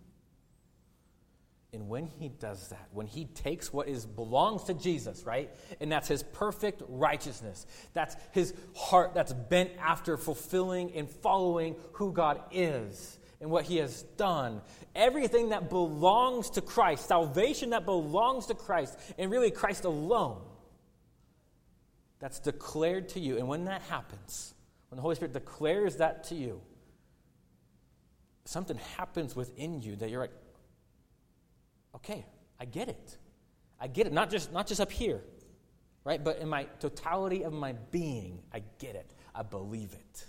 And 1.73 1.87
when 1.87 2.07
he 2.07 2.27
does 2.27 2.67
that, 2.69 2.89
when 2.91 3.07
he 3.07 3.25
takes 3.25 3.71
what 3.71 3.87
is 3.87 4.05
belongs 4.05 4.65
to 4.65 4.73
Jesus, 4.73 5.23
right? 5.25 5.49
And 5.79 5.89
that's 5.89 6.07
his 6.07 6.21
perfect 6.21 6.83
righteousness. 6.89 7.65
That's 7.93 8.15
his 8.31 8.53
heart 8.75 9.13
that's 9.13 9.31
bent 9.31 9.71
after 9.79 10.17
fulfilling 10.17 10.91
and 10.93 11.09
following 11.09 11.77
who 11.93 12.11
God 12.11 12.41
is 12.51 13.17
and 13.39 13.49
what 13.49 13.63
he 13.63 13.77
has 13.77 14.03
done. 14.17 14.61
Everything 14.95 15.49
that 15.49 15.69
belongs 15.69 16.49
to 16.51 16.61
Christ, 16.61 17.07
salvation 17.07 17.69
that 17.69 17.85
belongs 17.85 18.47
to 18.47 18.53
Christ, 18.53 18.97
and 19.17 19.31
really 19.31 19.49
Christ 19.49 19.85
alone, 19.85 20.41
that's 22.19 22.39
declared 22.39 23.09
to 23.09 23.19
you. 23.21 23.37
And 23.37 23.47
when 23.47 23.65
that 23.65 23.81
happens, 23.83 24.53
when 24.89 24.97
the 24.97 25.01
Holy 25.01 25.15
Spirit 25.15 25.33
declares 25.33 25.95
that 25.97 26.25
to 26.25 26.35
you, 26.35 26.61
something 28.43 28.77
happens 28.97 29.35
within 29.35 29.81
you 29.81 29.95
that 29.95 30.09
you're 30.09 30.19
like, 30.19 30.33
okay, 31.95 32.25
I 32.59 32.65
get 32.65 32.89
it. 32.89 33.17
I 33.79 33.87
get 33.87 34.07
it. 34.07 34.13
Not 34.13 34.29
just, 34.29 34.51
not 34.51 34.67
just 34.67 34.79
up 34.79 34.91
here, 34.91 35.21
right? 36.03 36.23
But 36.23 36.39
in 36.39 36.47
my 36.47 36.65
totality 36.79 37.43
of 37.43 37.53
my 37.53 37.73
being, 37.91 38.39
I 38.53 38.61
get 38.79 38.95
it. 38.95 39.11
I 39.33 39.43
believe 39.43 39.93
it. 39.93 40.25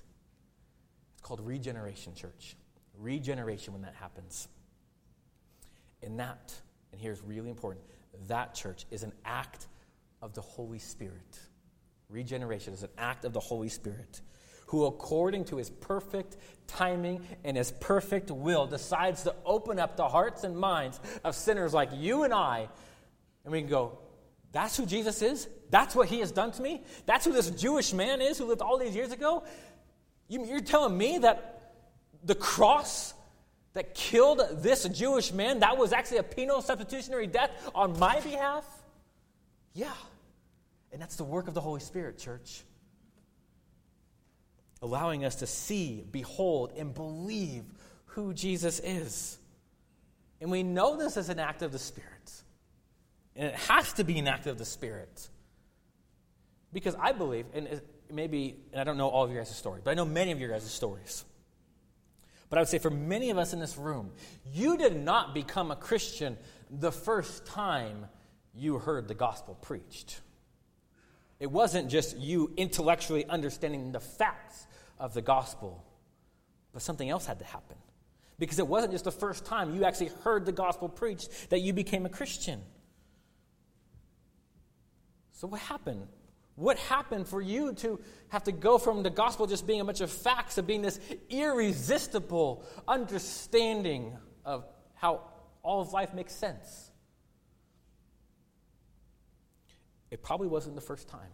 It's 1.13 1.21
called 1.23 1.41
regeneration, 1.41 2.15
church. 2.15 2.57
Regeneration 2.99 3.73
when 3.73 3.83
that 3.83 3.95
happens. 3.95 4.49
And 6.03 6.19
that, 6.19 6.55
and 6.93 7.01
here's 7.01 7.23
really 7.23 7.51
important 7.51 7.85
that 8.29 8.55
church 8.55 8.85
is 8.91 9.03
an 9.03 9.13
act 9.25 9.67
of 10.21 10.35
the 10.35 10.43
Holy 10.43 10.79
Spirit. 10.79 11.39
Regeneration 12.09 12.75
is 12.75 12.83
an 12.83 12.91
act 12.99 13.25
of 13.25 13.33
the 13.33 13.41
Holy 13.41 13.69
Spirit 13.69 14.21
who, 14.73 14.87
according 14.87 15.45
to 15.45 15.59
his 15.59 15.69
perfect 15.69 16.39
timing 16.67 17.21
and 17.45 17.59
his 17.59 17.71
perfect 17.73 18.31
will, 18.31 18.67
decides 18.67 19.23
to 19.23 19.35
open 19.45 19.79
up 19.79 19.99
the 19.99 20.09
hearts 20.09 20.45
and 20.45 20.57
minds 20.57 20.99
of 21.25 21.35
sinners 21.35 21.75
like 21.75 21.91
you 21.93 22.23
and 22.23 22.33
I. 22.33 22.71
And 23.45 23.53
we 23.53 23.61
can 23.61 23.69
go, 23.69 23.99
that's 24.51 24.75
who 24.79 24.87
Jesus 24.87 25.21
is? 25.21 25.47
That's 25.69 25.95
what 25.95 26.09
he 26.09 26.21
has 26.21 26.33
done 26.33 26.53
to 26.53 26.63
me? 26.63 26.81
That's 27.05 27.27
who 27.27 27.35
this 27.35 27.51
Jewish 27.51 27.93
man 27.93 28.23
is 28.23 28.39
who 28.39 28.47
lived 28.47 28.63
all 28.63 28.79
these 28.79 28.97
years 28.97 29.13
ago? 29.13 29.45
You're 30.29 30.61
telling 30.61 30.97
me 30.97 31.19
that 31.19 31.75
the 32.25 32.35
cross 32.35 33.13
that 33.75 33.95
killed 33.95 34.41
this 34.63 34.85
Jewish 34.89 35.35
man, 35.35 35.59
that 35.59 35.77
was 35.77 35.93
actually 35.93 36.17
a 36.17 36.23
penal 36.23 36.63
substitutionary 36.63 37.27
death 37.27 37.51
on 37.75 37.99
my 37.99 38.21
behalf? 38.21 38.65
Yeah. 39.75 39.93
And 40.93 41.03
that's 41.03 41.17
the 41.17 41.25
work 41.25 41.47
of 41.47 41.53
the 41.53 41.61
Holy 41.61 41.81
Spirit, 41.81 42.17
church 42.17 42.63
allowing 44.83 45.25
us 45.25 45.37
to 45.37 45.47
see, 45.47 46.05
behold, 46.11 46.73
and 46.77 46.93
believe 46.93 47.65
who 48.07 48.35
Jesus 48.35 48.81
is. 48.81 49.39
And 50.41 50.51
we 50.51 50.63
know 50.63 50.97
this 50.97 51.17
is 51.17 51.29
an 51.29 51.39
act 51.39 51.63
of 51.63 51.73
the 51.73 51.79
Spirit. 51.79 52.43
And 53.37 53.47
it 53.49 53.55
has 53.55 53.93
to 53.95 54.05
be 54.05 54.19
an 54.19 54.29
act 54.29 54.47
of 54.47 54.59
the 54.59 54.65
Spirit. 54.65 55.29
Because 56.73 56.97
I 57.01 57.13
believe, 57.13 57.47
and 57.55 57.81
maybe, 58.11 58.57
and 58.73 58.81
I 58.81 58.85
don't 58.85 58.99
know 58.99 59.09
all 59.09 59.25
of 59.25 59.31
your 59.31 59.41
guys' 59.41 59.55
stories, 59.55 59.83
but 59.85 59.93
I 59.93 59.95
know 59.95 60.05
many 60.05 60.33
of 60.33 60.41
your 60.41 60.51
guys' 60.51 60.71
stories. 60.71 61.25
But 62.51 62.59
I 62.59 62.61
would 62.61 62.69
say 62.69 62.79
for 62.79 62.91
many 62.91 63.31
of 63.31 63.39
us 63.39 63.55
in 63.55 63.61
this 63.61 63.79
room, 63.79 64.11
you 64.53 64.77
did 64.77 64.97
not 64.97 65.33
become 65.33 65.71
a 65.71 65.77
Christian 65.77 66.37
the 66.71 66.93
first 66.93 67.47
time 67.47 68.07
you 68.55 68.79
heard 68.79 69.09
the 69.09 69.15
gospel 69.15 69.55
preached. 69.55 70.21
It 71.41 71.51
wasn't 71.51 71.89
just 71.89 72.19
you 72.19 72.53
intellectually 72.57 73.25
understanding 73.27 73.93
the 73.93 74.01
facts 74.01 74.67
of 75.03 75.13
the 75.15 75.21
gospel, 75.21 75.85
but 76.73 76.81
something 76.81 77.11
else 77.11 77.27
had 77.27 77.41
to 77.41 77.45
happen. 77.45 77.77
Because 78.39 78.61
it 78.61 78.67
wasn't 78.67 78.93
just 78.93 79.05
the 79.05 79.11
first 79.11 79.45
time 79.45 79.75
you 79.75 79.85
actually 79.85 80.11
heard 80.23 80.47
the 80.47 80.53
gospel 80.53 80.89
preached 80.89 81.51
that 81.51 81.59
you 81.59 81.73
became 81.73 82.07
a 82.07 82.09
Christian. 82.09 82.63
So, 85.33 85.49
what 85.49 85.61
happened? 85.61 86.07
What 86.55 86.79
happened 86.79 87.27
for 87.27 87.41
you 87.41 87.73
to 87.75 87.99
have 88.29 88.45
to 88.45 88.53
go 88.53 88.79
from 88.79 89.03
the 89.03 89.11
gospel 89.11 89.47
just 89.47 89.67
being 89.67 89.81
a 89.81 89.85
bunch 89.85 90.01
of 90.01 90.11
facts 90.11 90.55
to 90.55 90.63
being 90.63 90.83
this 90.83 91.01
irresistible 91.29 92.65
understanding 92.87 94.17
of 94.45 94.65
how 94.95 95.23
all 95.65 95.81
of 95.81 95.93
life 95.93 96.15
makes 96.15 96.33
sense? 96.33 96.93
It 100.13 100.23
probably 100.23 100.47
wasn't 100.47 100.77
the 100.77 100.81
first 100.81 101.09
time. 101.09 101.31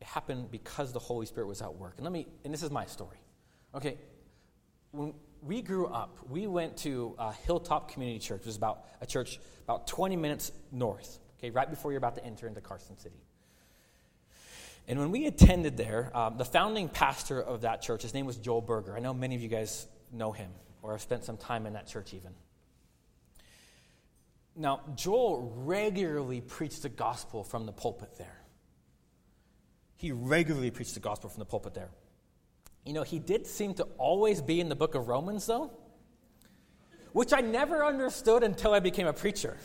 It 0.00 0.06
happened 0.06 0.50
because 0.50 0.92
the 0.92 0.98
Holy 0.98 1.26
Spirit 1.26 1.46
was 1.46 1.62
at 1.62 1.74
work. 1.74 1.94
And 1.96 2.04
let 2.04 2.12
me, 2.12 2.26
and 2.44 2.52
this 2.52 2.62
is 2.62 2.70
my 2.70 2.86
story. 2.86 3.18
Okay, 3.74 3.98
when 4.92 5.12
we 5.42 5.62
grew 5.62 5.86
up, 5.86 6.18
we 6.28 6.46
went 6.46 6.76
to 6.78 7.14
Hilltop 7.44 7.92
Community 7.92 8.18
Church, 8.18 8.40
which 8.40 8.46
was 8.46 8.56
about 8.56 8.86
a 9.00 9.06
church 9.06 9.38
about 9.64 9.86
20 9.86 10.16
minutes 10.16 10.52
north, 10.72 11.18
okay, 11.38 11.50
right 11.50 11.68
before 11.68 11.92
you're 11.92 11.98
about 11.98 12.14
to 12.14 12.24
enter 12.24 12.46
into 12.46 12.60
Carson 12.60 12.98
City. 12.98 13.20
And 14.88 14.98
when 14.98 15.10
we 15.10 15.26
attended 15.26 15.76
there, 15.76 16.10
um, 16.16 16.38
the 16.38 16.46
founding 16.46 16.88
pastor 16.88 17.42
of 17.42 17.60
that 17.60 17.82
church, 17.82 18.02
his 18.02 18.14
name 18.14 18.24
was 18.24 18.38
Joel 18.38 18.62
Berger. 18.62 18.96
I 18.96 19.00
know 19.00 19.12
many 19.12 19.34
of 19.34 19.42
you 19.42 19.48
guys 19.48 19.86
know 20.10 20.32
him 20.32 20.50
or 20.82 20.92
have 20.92 21.02
spent 21.02 21.24
some 21.24 21.36
time 21.36 21.66
in 21.66 21.74
that 21.74 21.86
church 21.86 22.14
even. 22.14 22.32
Now, 24.56 24.80
Joel 24.96 25.52
regularly 25.56 26.40
preached 26.40 26.82
the 26.82 26.88
gospel 26.88 27.44
from 27.44 27.66
the 27.66 27.72
pulpit 27.72 28.16
there. 28.16 28.40
He 29.98 30.12
regularly 30.12 30.70
preached 30.70 30.94
the 30.94 31.00
gospel 31.00 31.28
from 31.28 31.40
the 31.40 31.44
pulpit 31.44 31.74
there. 31.74 31.90
You 32.86 32.92
know, 32.92 33.02
he 33.02 33.18
did 33.18 33.46
seem 33.46 33.74
to 33.74 33.82
always 33.98 34.40
be 34.40 34.60
in 34.60 34.70
the 34.70 34.76
book 34.76 34.94
of 34.94 35.08
Romans, 35.08 35.44
though, 35.44 35.72
which 37.12 37.32
I 37.32 37.40
never 37.40 37.84
understood 37.84 38.42
until 38.42 38.72
I 38.72 38.78
became 38.80 39.08
a 39.08 39.12
preacher. 39.12 39.56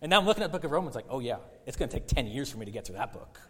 And 0.00 0.08
now 0.08 0.20
I'm 0.20 0.24
looking 0.24 0.44
at 0.44 0.50
the 0.50 0.56
book 0.56 0.64
of 0.64 0.70
Romans 0.70 0.94
like, 0.94 1.06
oh, 1.10 1.18
yeah, 1.18 1.38
it's 1.66 1.76
going 1.76 1.88
to 1.88 1.94
take 1.94 2.06
10 2.06 2.28
years 2.28 2.50
for 2.50 2.58
me 2.58 2.64
to 2.64 2.70
get 2.70 2.86
through 2.86 2.96
that 2.96 3.12
book. 3.12 3.40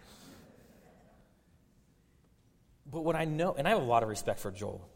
But 2.91 3.05
what 3.05 3.15
I 3.15 3.27
know, 3.27 3.55
and 3.57 3.69
I 3.69 3.71
have 3.71 3.83
a 3.83 3.85
lot 3.85 4.03
of 4.03 4.09
respect 4.09 4.41
for 4.41 4.51
Joel, 4.51 4.89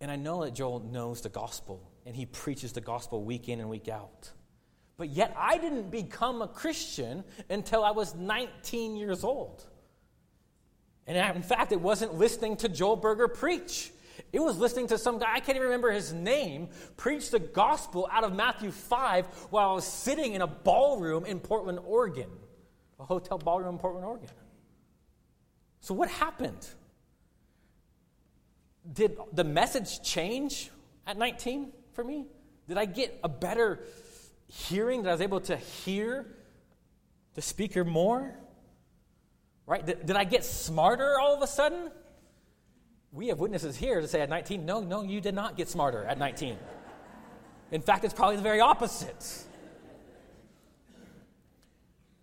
and 0.00 0.10
I 0.10 0.16
know 0.16 0.44
that 0.44 0.54
Joel 0.54 0.80
knows 0.80 1.20
the 1.20 1.28
gospel 1.28 1.90
and 2.06 2.14
he 2.14 2.26
preaches 2.26 2.72
the 2.72 2.80
gospel 2.80 3.24
week 3.24 3.48
in 3.48 3.60
and 3.60 3.68
week 3.68 3.88
out. 3.88 4.30
But 4.98 5.10
yet, 5.10 5.34
I 5.38 5.58
didn't 5.58 5.90
become 5.90 6.40
a 6.40 6.48
Christian 6.48 7.22
until 7.50 7.84
I 7.84 7.90
was 7.90 8.14
19 8.14 8.96
years 8.96 9.24
old. 9.24 9.64
And 11.06 11.36
in 11.36 11.42
fact, 11.42 11.72
it 11.72 11.80
wasn't 11.80 12.14
listening 12.14 12.56
to 12.58 12.68
Joel 12.68 12.96
Berger 12.96 13.28
preach. 13.28 13.92
It 14.32 14.40
was 14.40 14.58
listening 14.58 14.88
to 14.88 14.98
some 14.98 15.18
guy, 15.18 15.34
I 15.34 15.40
can't 15.40 15.56
even 15.56 15.62
remember 15.62 15.92
his 15.92 16.12
name, 16.12 16.68
preach 16.96 17.30
the 17.30 17.38
gospel 17.38 18.08
out 18.10 18.24
of 18.24 18.34
Matthew 18.34 18.70
5 18.70 19.26
while 19.50 19.70
I 19.70 19.72
was 19.74 19.86
sitting 19.86 20.32
in 20.32 20.40
a 20.40 20.46
ballroom 20.46 21.26
in 21.26 21.38
Portland, 21.38 21.78
Oregon. 21.84 22.30
A 22.98 23.04
hotel 23.04 23.36
ballroom 23.38 23.74
in 23.74 23.78
Portland, 23.78 24.06
Oregon. 24.06 24.30
So, 25.80 25.94
what 25.94 26.08
happened? 26.08 26.66
Did 28.90 29.18
the 29.32 29.44
message 29.44 30.02
change 30.02 30.70
at 31.06 31.18
19 31.18 31.72
for 31.92 32.02
me? 32.02 32.26
Did 32.66 32.78
I 32.78 32.86
get 32.86 33.20
a 33.22 33.28
better 33.28 33.80
hearing? 34.48 35.02
That 35.02 35.10
I 35.10 35.12
was 35.12 35.20
able 35.20 35.40
to 35.42 35.56
hear 35.56 36.26
the 37.34 37.42
speaker 37.42 37.84
more? 37.84 38.34
Right? 39.66 39.84
Did, 39.84 40.06
did 40.06 40.16
I 40.16 40.24
get 40.24 40.44
smarter 40.44 41.18
all 41.20 41.34
of 41.34 41.42
a 41.42 41.46
sudden? 41.46 41.90
We 43.12 43.28
have 43.28 43.38
witnesses 43.38 43.76
here 43.76 44.00
to 44.00 44.08
say 44.08 44.20
at 44.20 44.28
19, 44.28 44.64
no, 44.66 44.80
no, 44.80 45.02
you 45.02 45.20
did 45.20 45.34
not 45.34 45.56
get 45.56 45.68
smarter 45.68 46.04
at 46.04 46.18
19. 46.18 46.56
In 47.72 47.80
fact, 47.80 48.04
it's 48.04 48.14
probably 48.14 48.36
the 48.36 48.42
very 48.42 48.60
opposite. 48.60 49.44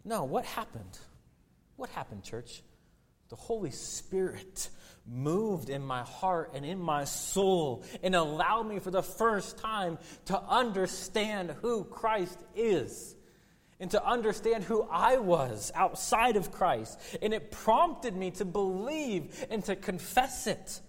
No, 0.05 0.23
what 0.23 0.45
happened? 0.45 0.99
What 1.75 1.89
happened, 1.89 2.23
church? 2.23 2.62
The 3.29 3.36
Holy 3.36 3.71
Spirit 3.71 4.69
moved 5.05 5.69
in 5.69 5.81
my 5.83 6.03
heart 6.03 6.51
and 6.53 6.65
in 6.65 6.79
my 6.79 7.03
soul 7.03 7.83
and 8.01 8.15
allowed 8.15 8.63
me 8.63 8.79
for 8.79 8.91
the 8.91 9.03
first 9.03 9.57
time 9.57 9.97
to 10.25 10.39
understand 10.39 11.51
who 11.61 11.83
Christ 11.83 12.39
is 12.55 13.15
and 13.79 13.91
to 13.91 14.05
understand 14.05 14.63
who 14.63 14.87
I 14.89 15.17
was 15.17 15.71
outside 15.75 16.37
of 16.37 16.51
Christ. 16.51 16.97
And 17.21 17.33
it 17.33 17.51
prompted 17.51 18.15
me 18.15 18.31
to 18.31 18.45
believe 18.45 19.45
and 19.49 19.63
to 19.65 19.75
confess 19.75 20.47
it. 20.47 20.79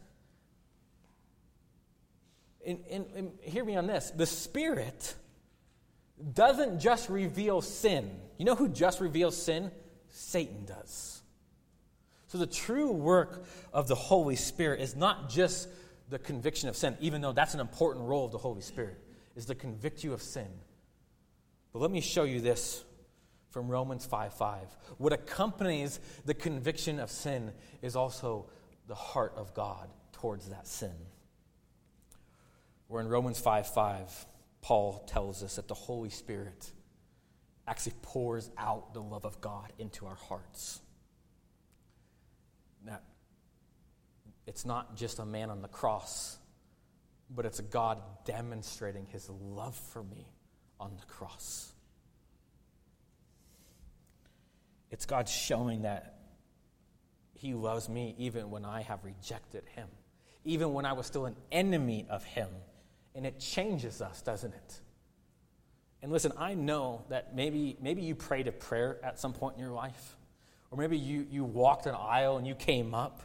And, 2.64 2.78
and, 2.88 3.06
and 3.16 3.32
hear 3.42 3.64
me 3.64 3.76
on 3.76 3.86
this 3.86 4.10
the 4.10 4.26
Spirit 4.26 5.14
doesn't 6.32 6.80
just 6.80 7.08
reveal 7.08 7.60
sin. 7.60 8.10
You 8.38 8.44
know 8.44 8.54
who 8.54 8.68
just 8.68 9.00
reveals 9.00 9.36
sin? 9.36 9.70
Satan 10.08 10.64
does. 10.64 11.13
So, 12.34 12.38
the 12.38 12.46
true 12.48 12.90
work 12.90 13.44
of 13.72 13.86
the 13.86 13.94
Holy 13.94 14.34
Spirit 14.34 14.80
is 14.80 14.96
not 14.96 15.30
just 15.30 15.68
the 16.08 16.18
conviction 16.18 16.68
of 16.68 16.76
sin, 16.76 16.96
even 16.98 17.20
though 17.20 17.30
that's 17.30 17.54
an 17.54 17.60
important 17.60 18.08
role 18.08 18.24
of 18.24 18.32
the 18.32 18.38
Holy 18.38 18.60
Spirit, 18.60 18.98
is 19.36 19.46
to 19.46 19.54
convict 19.54 20.02
you 20.02 20.12
of 20.12 20.20
sin. 20.20 20.48
But 21.72 21.78
let 21.78 21.92
me 21.92 22.00
show 22.00 22.24
you 22.24 22.40
this 22.40 22.82
from 23.50 23.68
Romans 23.68 24.04
5 24.04 24.34
5. 24.34 24.58
What 24.98 25.12
accompanies 25.12 26.00
the 26.24 26.34
conviction 26.34 26.98
of 26.98 27.08
sin 27.08 27.52
is 27.82 27.94
also 27.94 28.46
the 28.88 28.96
heart 28.96 29.34
of 29.36 29.54
God 29.54 29.88
towards 30.14 30.48
that 30.48 30.66
sin. 30.66 30.90
Where 32.88 33.00
in 33.00 33.06
Romans 33.06 33.38
5 33.38 33.68
5, 33.68 34.26
Paul 34.60 35.04
tells 35.06 35.44
us 35.44 35.54
that 35.54 35.68
the 35.68 35.74
Holy 35.74 36.10
Spirit 36.10 36.72
actually 37.68 37.94
pours 38.02 38.50
out 38.58 38.92
the 38.92 39.02
love 39.02 39.24
of 39.24 39.40
God 39.40 39.72
into 39.78 40.04
our 40.06 40.16
hearts. 40.16 40.80
Now, 42.84 42.98
it's 44.46 44.64
not 44.64 44.96
just 44.96 45.18
a 45.18 45.24
man 45.24 45.50
on 45.50 45.62
the 45.62 45.68
cross, 45.68 46.38
but 47.34 47.46
it's 47.46 47.58
a 47.58 47.62
God 47.62 47.98
demonstrating 48.24 49.06
his 49.06 49.28
love 49.30 49.74
for 49.74 50.02
me 50.02 50.26
on 50.78 50.96
the 50.98 51.06
cross. 51.06 51.72
It's 54.90 55.06
God 55.06 55.28
showing 55.28 55.82
that 55.82 56.18
he 57.34 57.54
loves 57.54 57.88
me 57.88 58.14
even 58.18 58.50
when 58.50 58.64
I 58.64 58.82
have 58.82 59.04
rejected 59.04 59.64
him, 59.74 59.88
even 60.44 60.72
when 60.72 60.84
I 60.84 60.92
was 60.92 61.06
still 61.06 61.26
an 61.26 61.36
enemy 61.50 62.06
of 62.08 62.22
him. 62.24 62.48
And 63.14 63.26
it 63.26 63.40
changes 63.40 64.02
us, 64.02 64.22
doesn't 64.22 64.52
it? 64.52 64.80
And 66.02 66.12
listen, 66.12 66.32
I 66.36 66.54
know 66.54 67.04
that 67.08 67.34
maybe, 67.34 67.76
maybe 67.80 68.02
you 68.02 68.14
prayed 68.14 68.46
a 68.46 68.52
prayer 68.52 68.98
at 69.02 69.18
some 69.18 69.32
point 69.32 69.56
in 69.56 69.62
your 69.62 69.72
life. 69.72 70.16
Or 70.70 70.78
maybe 70.78 70.98
you, 70.98 71.26
you 71.30 71.44
walked 71.44 71.86
an 71.86 71.94
aisle 71.94 72.36
and 72.36 72.46
you 72.46 72.54
came 72.54 72.94
up 72.94 73.22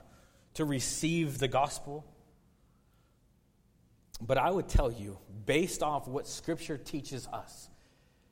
to 0.55 0.65
receive 0.65 1.39
the 1.39 1.47
gospel. 1.47 2.05
But 4.21 4.37
I 4.37 4.51
would 4.51 4.67
tell 4.67 4.91
you, 4.91 5.17
based 5.45 5.81
off 5.81 6.07
what 6.07 6.27
Scripture 6.27 6.77
teaches 6.77 7.27
us, 7.27 7.69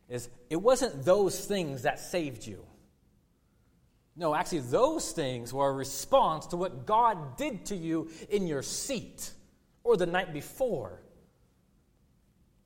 is 0.09 0.29
it 0.49 0.57
wasn't 0.57 1.03
those 1.03 1.45
things 1.45 1.83
that 1.83 1.99
saved 1.99 2.45
you. 2.45 2.65
No, 4.15 4.33
actually, 4.33 4.59
those 4.59 5.11
things 5.11 5.53
were 5.53 5.69
a 5.69 5.73
response 5.73 6.47
to 6.47 6.57
what 6.57 6.85
God 6.85 7.37
did 7.37 7.65
to 7.67 7.75
you 7.75 8.09
in 8.29 8.47
your 8.47 8.63
seat 8.63 9.31
or 9.83 9.95
the 9.95 10.07
night 10.07 10.33
before 10.33 11.01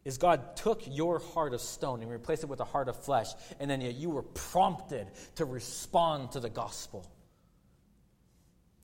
is 0.04 0.18
God 0.18 0.56
took 0.56 0.82
your 0.88 1.20
heart 1.20 1.54
of 1.54 1.62
stone 1.62 2.02
and 2.02 2.10
replaced 2.10 2.44
it 2.44 2.50
with 2.50 2.60
a 2.60 2.66
heart 2.66 2.90
of 2.90 2.96
flesh, 2.96 3.28
and 3.60 3.70
then 3.70 3.82
you 3.82 4.10
were 4.10 4.24
prompted 4.24 5.08
to 5.36 5.46
respond 5.46 6.32
to 6.32 6.40
the 6.40 6.50
gospel. 6.50 7.10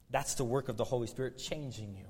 That's 0.10 0.36
the 0.36 0.44
work 0.44 0.70
of 0.70 0.78
the 0.78 0.84
Holy 0.84 1.08
Spirit 1.08 1.38
changing 1.38 1.96
you. 1.96 2.06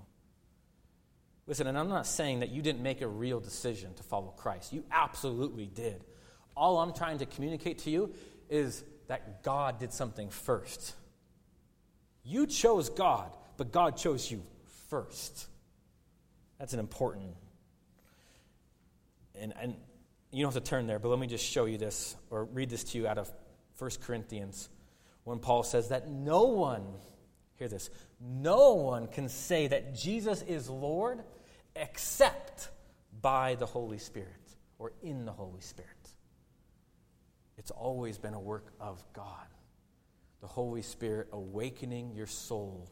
Listen, 1.48 1.68
and 1.68 1.78
I'm 1.78 1.88
not 1.88 2.06
saying 2.06 2.42
that 2.42 2.50
you 2.50 2.62
didn't 2.62 2.84
make 2.84 3.02
a 3.02 3.08
real 3.08 3.40
decision 3.40 3.94
to 3.96 4.04
follow 4.04 4.34
Christ. 4.36 4.74
You 4.74 4.84
absolutely 4.92 5.68
did. 5.68 6.04
All 6.56 6.80
I'm 6.80 6.94
trying 6.94 7.20
to 7.20 7.26
communicate 7.26 7.80
to 7.80 7.90
you 7.90 8.14
is 8.50 8.84
that 9.08 9.44
God 9.44 9.80
did 9.80 9.94
something 9.94 10.30
first. 10.30 10.94
You 12.24 12.46
chose 12.46 12.90
God, 12.90 13.32
but 13.56 13.72
God 13.72 13.96
chose 13.96 14.30
you 14.30 14.44
first. 14.90 15.48
That's 16.60 16.74
an 16.74 16.80
important 16.80 17.34
and, 19.40 19.54
and 19.60 19.76
you 20.32 20.44
don't 20.44 20.54
have 20.54 20.64
to 20.64 20.70
turn 20.70 20.88
there, 20.88 21.00
but 21.00 21.10
let 21.10 21.20
me 21.20 21.28
just 21.28 21.46
show 21.46 21.66
you 21.66 21.78
this 21.78 22.16
or 22.30 22.46
read 22.46 22.70
this 22.70 22.84
to 22.86 22.98
you 22.98 23.08
out 23.08 23.18
of 23.18 23.32
1 23.78 23.92
Corinthians 24.02 24.70
when 25.24 25.40
Paul 25.40 25.64
says 25.64 25.90
that 25.90 26.10
no 26.10 26.46
one, 26.46 26.84
hear 27.56 27.68
this, 27.68 27.90
no 28.22 28.74
one 28.74 29.08
can 29.08 29.30
say 29.30 29.68
that 29.68 29.96
Jesus 29.96 30.42
is 30.42 30.70
Lord 30.70 31.22
except 31.76 32.70
by 33.22 33.56
the 33.56 33.66
Holy 33.66 33.98
Spirit 33.98 34.30
or 34.80 34.94
in 35.02 35.26
the 35.26 35.32
Holy 35.32 35.62
Spirit. 35.62 35.92
It's 37.58 37.72
always 37.72 38.18
been 38.18 38.34
a 38.34 38.40
work 38.40 38.72
of 38.80 39.04
God. 39.14 39.48
the 40.40 40.48
Holy 40.48 40.84
Spirit 40.84 41.28
awakening 41.32 42.14
your 42.14 42.28
soul. 42.28 42.88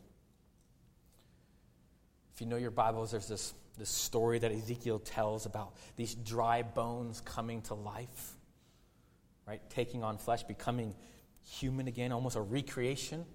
If 2.34 2.41
you 2.41 2.47
know 2.47 2.58
your 2.58 2.71
Bibles, 2.71 3.12
there's 3.12 3.27
this, 3.27 3.53
this 3.75 3.89
story 3.89 4.39
that 4.39 4.51
Ezekiel 4.51 4.99
tells 4.99 5.45
about 5.45 5.73
these 5.95 6.15
dry 6.15 6.61
bones 6.61 7.21
coming 7.21 7.61
to 7.63 7.73
life, 7.73 8.35
right? 9.47 9.61
Taking 9.69 10.03
on 10.03 10.17
flesh, 10.17 10.43
becoming 10.43 10.95
human 11.43 11.88
again, 11.88 12.11
almost 12.11 12.35
a 12.35 12.41
recreation. 12.41 13.25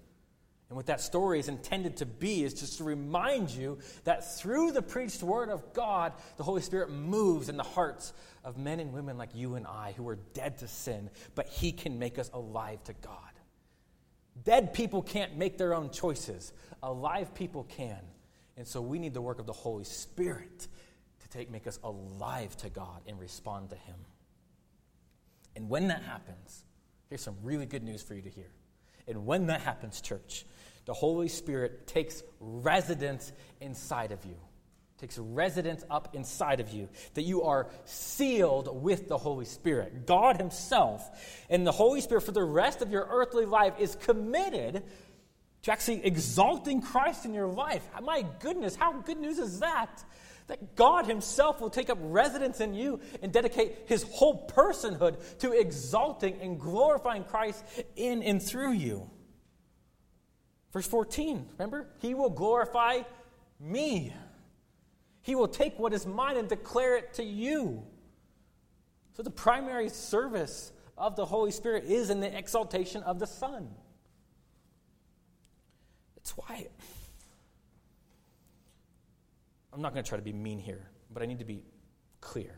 And 0.68 0.76
what 0.76 0.86
that 0.86 1.00
story 1.00 1.40
is 1.40 1.48
intended 1.48 1.96
to 1.96 2.06
be 2.06 2.44
is 2.44 2.54
just 2.54 2.78
to 2.78 2.84
remind 2.84 3.50
you 3.50 3.78
that 4.04 4.38
through 4.38 4.70
the 4.70 4.82
preached 4.82 5.22
word 5.22 5.48
of 5.48 5.72
God, 5.72 6.12
the 6.36 6.44
Holy 6.44 6.62
Spirit 6.62 6.90
moves 6.90 7.48
in 7.48 7.56
the 7.56 7.64
hearts 7.64 8.12
of 8.44 8.56
men 8.56 8.78
and 8.78 8.92
women 8.92 9.18
like 9.18 9.30
you 9.34 9.56
and 9.56 9.66
I 9.66 9.94
who 9.96 10.08
are 10.08 10.18
dead 10.32 10.58
to 10.58 10.68
sin, 10.68 11.10
but 11.34 11.48
He 11.48 11.72
can 11.72 11.98
make 11.98 12.20
us 12.20 12.30
alive 12.32 12.82
to 12.84 12.92
God. 13.02 13.16
Dead 14.44 14.72
people 14.72 15.02
can't 15.02 15.36
make 15.36 15.58
their 15.58 15.74
own 15.74 15.90
choices, 15.90 16.52
alive 16.82 17.34
people 17.34 17.64
can. 17.64 17.98
And 18.60 18.68
so 18.68 18.82
we 18.82 18.98
need 18.98 19.14
the 19.14 19.22
work 19.22 19.38
of 19.38 19.46
the 19.46 19.54
Holy 19.54 19.84
Spirit 19.84 20.68
to 21.20 21.28
take, 21.30 21.50
make 21.50 21.66
us 21.66 21.78
alive 21.82 22.54
to 22.58 22.68
God 22.68 23.00
and 23.06 23.18
respond 23.18 23.70
to 23.70 23.74
Him. 23.74 23.96
And 25.56 25.70
when 25.70 25.88
that 25.88 26.02
happens, 26.02 26.66
here's 27.08 27.22
some 27.22 27.36
really 27.42 27.64
good 27.64 27.82
news 27.82 28.02
for 28.02 28.12
you 28.12 28.20
to 28.20 28.28
hear. 28.28 28.50
And 29.08 29.24
when 29.24 29.46
that 29.46 29.62
happens, 29.62 30.02
church, 30.02 30.44
the 30.84 30.92
Holy 30.92 31.28
Spirit 31.28 31.86
takes 31.86 32.22
residence 32.38 33.32
inside 33.62 34.12
of 34.12 34.22
you. 34.26 34.36
Takes 34.98 35.16
residence 35.16 35.82
up 35.88 36.14
inside 36.14 36.60
of 36.60 36.68
you, 36.68 36.90
that 37.14 37.22
you 37.22 37.44
are 37.44 37.70
sealed 37.86 38.82
with 38.82 39.08
the 39.08 39.16
Holy 39.16 39.46
Spirit. 39.46 40.06
God 40.06 40.36
Himself 40.36 41.46
and 41.48 41.66
the 41.66 41.72
Holy 41.72 42.02
Spirit 42.02 42.24
for 42.24 42.32
the 42.32 42.44
rest 42.44 42.82
of 42.82 42.92
your 42.92 43.08
earthly 43.10 43.46
life 43.46 43.72
is 43.78 43.96
committed 43.96 44.82
to 45.62 45.72
actually 45.72 46.04
exalting 46.04 46.80
Christ 46.80 47.24
in 47.24 47.34
your 47.34 47.46
life. 47.46 47.86
My 48.02 48.24
goodness, 48.40 48.76
how 48.76 48.92
good 49.00 49.18
news 49.18 49.38
is 49.38 49.60
that? 49.60 50.02
That 50.46 50.74
God 50.74 51.06
Himself 51.06 51.60
will 51.60 51.70
take 51.70 51.90
up 51.90 51.98
residence 52.00 52.60
in 52.60 52.74
you 52.74 53.00
and 53.22 53.32
dedicate 53.32 53.84
His 53.86 54.02
whole 54.02 54.48
personhood 54.48 55.38
to 55.38 55.52
exalting 55.52 56.40
and 56.40 56.58
glorifying 56.58 57.24
Christ 57.24 57.64
in 57.96 58.22
and 58.22 58.42
through 58.42 58.72
you. 58.72 59.10
Verse 60.72 60.86
14, 60.86 61.46
remember? 61.58 61.88
He 61.98 62.14
will 62.14 62.30
glorify 62.30 63.02
me. 63.58 64.14
He 65.22 65.34
will 65.34 65.48
take 65.48 65.78
what 65.78 65.92
is 65.92 66.06
mine 66.06 66.36
and 66.36 66.48
declare 66.48 66.96
it 66.96 67.14
to 67.14 67.24
you. 67.24 67.82
So 69.12 69.22
the 69.22 69.30
primary 69.30 69.88
service 69.88 70.72
of 70.96 71.16
the 71.16 71.26
Holy 71.26 71.50
Spirit 71.50 71.84
is 71.84 72.10
in 72.10 72.20
the 72.20 72.36
exaltation 72.36 73.02
of 73.02 73.18
the 73.18 73.26
Son. 73.26 73.68
It's 76.30 76.36
why. 76.36 76.66
I'm 79.72 79.82
not 79.82 79.92
going 79.92 80.04
to 80.04 80.08
try 80.08 80.16
to 80.16 80.24
be 80.24 80.32
mean 80.32 80.60
here, 80.60 80.88
but 81.12 81.24
I 81.24 81.26
need 81.26 81.40
to 81.40 81.44
be 81.44 81.64
clear. 82.20 82.54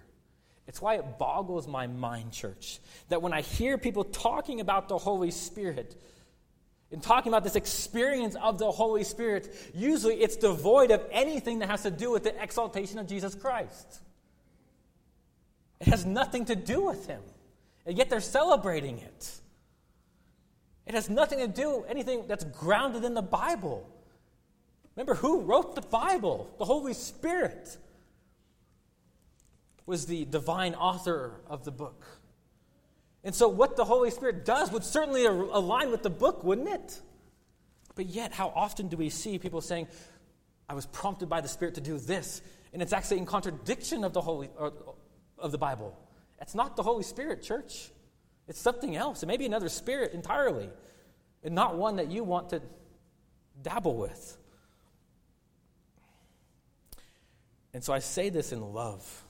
It's 0.67 0.83
why 0.83 0.97
it 0.97 1.19
boggles 1.19 1.67
my 1.67 1.87
mind, 1.87 2.33
church, 2.33 2.81
that 3.09 3.23
when 3.23 3.33
I 3.33 3.41
hear 3.41 3.79
people 3.79 4.05
talking 4.05 4.61
about 4.61 4.89
the 4.89 4.99
Holy 4.99 5.31
Spirit, 5.31 5.99
and 6.91 7.03
talking 7.03 7.33
about 7.33 7.45
this 7.45 7.57
experience 7.57 8.37
of 8.37 8.59
the 8.59 8.71
Holy 8.71 9.05
Spirit, 9.05 9.55
usually 9.75 10.17
it's 10.17 10.37
devoid 10.37 10.91
of 10.91 11.03
anything 11.11 11.61
that 11.61 11.71
has 11.71 11.85
to 11.85 11.91
do 11.91 12.11
with 12.11 12.25
the 12.25 12.43
exaltation 12.43 12.99
of 12.99 13.07
Jesus 13.07 13.35
Christ. 13.35 14.01
It 15.81 15.89
has 15.89 16.05
nothing 16.05 16.45
to 16.47 16.57
do 16.57 16.83
with 16.83 17.07
Him, 17.07 17.23
and 17.87 17.97
yet 17.97 18.11
they're 18.11 18.21
celebrating 18.21 18.99
it. 18.99 19.41
It 20.87 20.95
has 20.95 21.09
nothing 21.09 21.39
to 21.39 21.47
do 21.47 21.85
anything 21.89 22.27
that's 22.27 22.45
grounded 22.45 23.05
in 23.05 23.15
the 23.15 23.23
Bible. 23.23 23.89
Remember 24.97 25.15
who 25.15 25.41
wrote 25.41 25.75
the 25.75 25.83
Bible? 25.83 26.51
The 26.59 26.65
Holy 26.65 26.93
Spirit 26.93 27.77
was 29.87 30.07
the 30.07 30.25
divine 30.25 30.75
author 30.75 31.41
of 31.47 31.65
the 31.65 31.71
book. 31.71 32.05
And 33.25 33.35
so, 33.35 33.49
what 33.49 33.77
the 33.77 33.85
Holy 33.85 34.11
Spirit 34.11 34.45
does 34.45 34.73
would 34.73 34.85
certainly 34.85 35.25
align 35.27 35.91
with 35.91 36.03
the 36.03 36.11
book, 36.11 36.43
wouldn't 36.43 36.69
it? 36.69 37.01
But 37.95 38.07
yet, 38.07 38.33
how 38.33 38.53
often 38.55 38.89
do 38.89 38.97
we 38.97 39.11
see 39.11 39.39
people 39.39 39.61
saying, 39.61 39.87
I 40.69 40.75
was 40.75 40.87
prompted 40.87 41.29
by 41.29 41.41
the 41.41 41.49
Spirit 41.49 41.75
to 41.77 41.81
do 41.81 41.99
this, 41.99 42.43
and 42.73 42.83
it's 42.83 42.93
actually 42.93 43.19
in 43.19 43.27
contradiction 43.27 44.03
of 44.03 44.13
the, 44.13 44.21
Holy, 44.21 44.51
of 45.39 45.53
the 45.53 45.59
Bible? 45.59 45.97
It's 46.41 46.55
not 46.55 46.77
the 46.77 46.83
Holy 46.83 47.05
Spirit, 47.05 47.43
church. 47.43 47.91
It's 48.49 48.61
something 48.61 48.97
else. 48.97 49.23
It 49.23 49.27
may 49.27 49.37
be 49.37 49.47
another 49.47 49.69
spirit 49.69 50.13
entirely, 50.13 50.69
and 51.43 51.55
not 51.55 51.77
one 51.77 51.97
that 51.97 52.11
you 52.11 52.25
want 52.25 52.51
to 52.51 52.61
dabble 53.63 53.97
with. 53.97 54.39
And 57.75 57.83
so 57.83 57.93
I 57.93 58.01
say 58.01 58.29
this 58.29 58.53
in 58.53 58.61
love. 58.61 59.25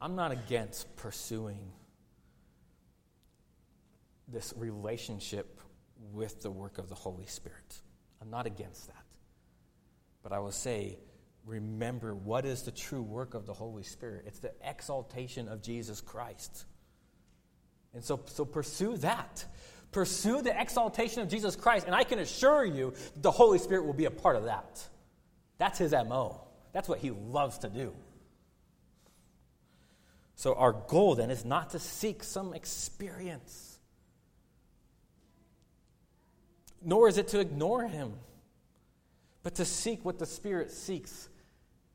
I'm 0.00 0.16
not 0.16 0.32
against 0.32 0.94
pursuing 0.96 1.72
this 4.28 4.54
relationship 4.56 5.60
with 6.12 6.40
the 6.42 6.50
work 6.50 6.78
of 6.78 6.88
the 6.88 6.94
Holy 6.94 7.26
Spirit. 7.26 7.80
I'm 8.20 8.30
not 8.30 8.46
against 8.46 8.86
that. 8.86 9.04
But 10.22 10.32
I 10.32 10.38
will 10.38 10.52
say, 10.52 10.98
remember 11.44 12.14
what 12.14 12.44
is 12.44 12.62
the 12.62 12.70
true 12.70 13.02
work 13.02 13.34
of 13.34 13.46
the 13.46 13.54
Holy 13.54 13.82
Spirit? 13.82 14.24
It's 14.26 14.38
the 14.38 14.52
exaltation 14.62 15.48
of 15.48 15.62
Jesus 15.62 16.00
Christ. 16.00 16.64
And 17.94 18.04
so, 18.04 18.20
so 18.26 18.44
pursue 18.44 18.96
that. 18.98 19.44
Pursue 19.92 20.42
the 20.42 20.58
exaltation 20.58 21.22
of 21.22 21.28
Jesus 21.28 21.56
Christ. 21.56 21.86
And 21.86 21.94
I 21.94 22.04
can 22.04 22.18
assure 22.18 22.64
you 22.64 22.94
the 23.16 23.30
Holy 23.30 23.58
Spirit 23.58 23.84
will 23.84 23.92
be 23.92 24.04
a 24.04 24.10
part 24.10 24.36
of 24.36 24.44
that. 24.44 24.84
That's 25.58 25.78
his 25.78 25.92
MO. 25.92 26.40
That's 26.72 26.88
what 26.88 27.00
he 27.00 27.10
loves 27.10 27.58
to 27.58 27.68
do. 27.68 27.92
So, 30.36 30.54
our 30.54 30.72
goal 30.72 31.16
then 31.16 31.30
is 31.30 31.44
not 31.44 31.70
to 31.70 31.78
seek 31.78 32.22
some 32.22 32.54
experience 32.54 33.70
nor 36.82 37.08
is 37.08 37.18
it 37.18 37.28
to 37.28 37.40
ignore 37.40 37.86
him, 37.86 38.12
but 39.42 39.54
to 39.56 39.64
seek 39.64 40.04
what 40.04 40.18
the 40.18 40.26
Spirit 40.26 40.70
seeks, 40.70 41.28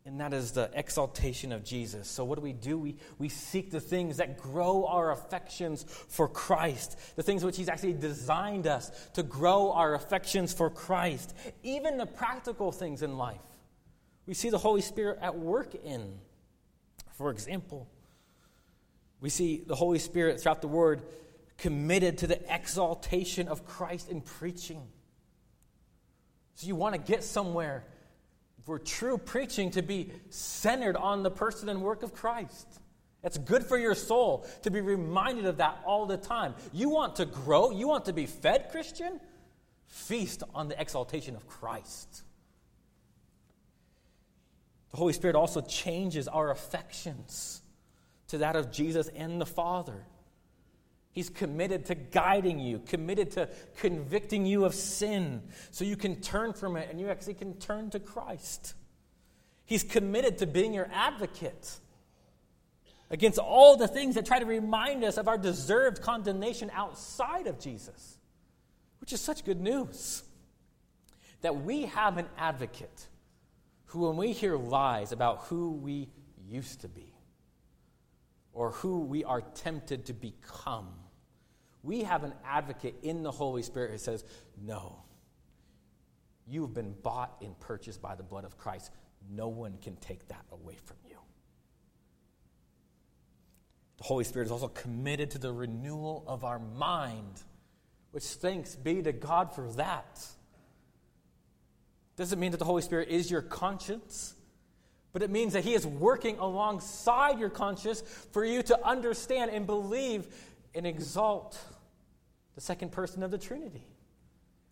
and 0.06 0.20
that 0.20 0.34
is 0.34 0.52
the 0.52 0.70
exaltation 0.76 1.52
of 1.52 1.64
Jesus. 1.64 2.08
So, 2.08 2.24
what 2.24 2.36
do 2.36 2.42
we 2.42 2.54
do? 2.54 2.78
We, 2.78 2.96
we 3.18 3.28
seek 3.28 3.72
the 3.72 3.80
things 3.80 4.18
that 4.18 4.38
grow 4.38 4.86
our 4.86 5.12
affections 5.12 5.84
for 5.84 6.28
Christ, 6.28 6.98
the 7.16 7.24
things 7.24 7.44
which 7.44 7.58
He's 7.58 7.70
actually 7.70 7.94
designed 7.94 8.68
us 8.68 8.92
to 9.14 9.24
grow 9.24 9.72
our 9.72 9.96
affections 9.96 10.54
for 10.54 10.70
Christ, 10.70 11.36
even 11.64 11.98
the 11.98 12.06
practical 12.06 12.72
things 12.72 13.02
in 13.02 13.18
life. 13.18 13.42
We 14.28 14.36
see 14.36 14.52
the 14.52 14.60
Holy 14.60 14.82
Spirit 14.82 15.20
at 15.22 15.38
work 15.38 15.74
in. 15.84 16.20
For 17.14 17.32
example, 17.32 17.88
we 19.22 19.30
see 19.30 19.64
the 19.66 19.76
Holy 19.76 20.00
Spirit 20.00 20.40
throughout 20.40 20.62
the 20.62 20.68
Word 20.68 21.02
committed 21.58 22.20
to 22.20 22.28
the 22.28 22.54
exaltation 22.54 23.48
of 23.48 23.66
Christ 23.66 24.10
in 24.10 24.22
preaching. 24.22 24.84
So 26.56 26.68
you 26.68 26.76
want 26.76 26.94
to 26.94 27.02
get 27.02 27.24
somewhere 27.24 27.86
for 28.66 28.80
true 28.80 29.18
preaching 29.18 29.72
to 29.72 29.82
be 29.82 30.12
centered 30.30 30.98
on 30.98 31.24
the 31.24 31.32
person 31.32 31.70
and 31.70 31.82
work 31.82 32.04
of 32.04 32.14
Christ. 32.14 32.68
It's 33.24 33.38
good 33.38 33.64
for 33.64 33.78
your 33.78 33.96
soul 33.96 34.46
to 34.64 34.72
be 34.72 34.82
reminded 34.82 35.46
of 35.46 35.58
that 35.58 35.80
all 35.86 36.06
the 36.06 36.18
time. 36.18 36.56
You 36.74 36.90
want 36.90 37.16
to 37.18 37.26
grow, 37.26 37.72
you 37.72 37.88
want 37.88 38.06
to 38.06 38.14
be 38.14 38.26
fed, 38.26 38.70
Christian? 38.72 39.20
Feast 39.88 40.44
on 40.54 40.68
the 40.68 40.80
exaltation 40.80 41.36
of 41.36 41.48
Christ. 41.48 42.24
The 44.92 44.98
Holy 44.98 45.14
Spirit 45.14 45.36
also 45.36 45.62
changes 45.62 46.28
our 46.28 46.52
affections 46.52 47.62
to 48.28 48.40
that 48.40 48.56
of 48.56 48.72
Jesus 48.72 49.08
and 49.10 49.40
the 49.40 49.46
Father. 49.46 50.06
He's 51.16 51.30
committed 51.30 51.86
to 51.86 51.96
guiding 51.96 52.60
you, 52.60 52.80
committed 52.80 53.32
to 53.32 53.48
convicting 53.78 54.46
you 54.46 54.66
of 54.66 54.76
sin 54.76 55.44
so 55.72 55.86
you 55.86 55.96
can 55.96 56.20
turn 56.20 56.52
from 56.52 56.76
it 56.76 56.90
and 56.92 57.00
you 57.00 57.08
actually 57.08 57.36
can 57.36 57.54
turn 57.54 57.90
to 57.92 58.02
Christ. 58.02 58.74
He's 59.64 59.82
committed 59.82 60.40
to 60.40 60.46
being 60.46 60.74
your 60.74 60.90
advocate 60.92 61.80
against 63.10 63.40
all 63.40 63.78
the 63.78 63.88
things 63.88 64.16
that 64.16 64.26
try 64.26 64.40
to 64.40 64.46
remind 64.46 65.06
us 65.06 65.16
of 65.16 65.30
our 65.30 65.38
deserved 65.38 66.02
condemnation 66.02 66.70
outside 66.74 67.48
of 67.48 67.62
Jesus, 67.62 68.18
which 69.00 69.14
is 69.14 69.22
such 69.22 69.46
good 69.46 69.62
news. 69.62 70.22
That 71.44 71.64
we 71.64 71.84
have 71.84 72.18
an 72.18 72.28
advocate 72.38 73.08
who, 73.86 74.10
when 74.10 74.18
we 74.18 74.34
hear 74.34 74.58
lies 74.58 75.14
about 75.14 75.44
who 75.44 75.72
we 75.72 76.10
used 76.46 76.82
to 76.82 76.90
be 76.90 77.14
or 78.52 78.72
who 78.72 79.00
we 79.00 79.24
are 79.24 79.40
tempted 79.40 80.08
to 80.08 80.14
become, 80.14 80.90
we 81.86 82.02
have 82.04 82.24
an 82.24 82.34
advocate 82.44 82.96
in 83.04 83.24
the 83.24 83.32
Holy 83.32 83.62
Spirit 83.62 83.92
who 83.92 83.98
says, 83.98 84.26
No, 84.62 84.98
you've 86.48 86.74
been 86.74 86.96
bought 87.04 87.38
and 87.42 87.58
purchased 87.60 88.02
by 88.02 88.16
the 88.16 88.24
blood 88.24 88.44
of 88.44 88.58
Christ. 88.58 88.92
No 89.32 89.48
one 89.48 89.78
can 89.82 89.96
take 89.98 90.28
that 90.30 90.44
away 90.52 90.78
from 90.84 90.98
you. 91.08 91.18
The 93.98 94.04
Holy 94.04 94.24
Spirit 94.24 94.46
is 94.46 94.52
also 94.52 94.68
committed 94.68 95.32
to 95.32 95.38
the 95.38 95.54
renewal 95.54 96.24
of 96.28 96.44
our 96.44 96.60
mind, 96.60 97.42
which 98.12 98.24
thanks 98.24 98.76
be 98.76 99.02
to 99.04 99.14
God 99.14 99.54
for 99.54 99.72
that. 99.74 100.26
Doesn't 102.18 102.40
mean 102.40 102.52
that 102.52 102.58
the 102.58 102.66
Holy 102.66 102.82
Spirit 102.82 103.10
is 103.10 103.30
your 103.30 103.42
conscience, 103.42 104.36
but 105.14 105.22
it 105.22 105.30
means 105.30 105.54
that 105.54 105.64
He 105.64 105.74
is 105.74 105.86
working 105.86 106.38
alongside 106.40 107.40
your 107.40 107.50
conscience 107.50 108.02
for 108.32 108.44
you 108.44 108.64
to 108.64 108.86
understand 108.86 109.52
and 109.52 109.66
believe 109.66 110.28
and 110.74 110.86
exalt 110.86 111.58
the 112.56 112.62
second 112.62 112.92
person 112.92 113.22
of 113.22 113.32
the 113.32 113.38
Trinity. 113.38 113.86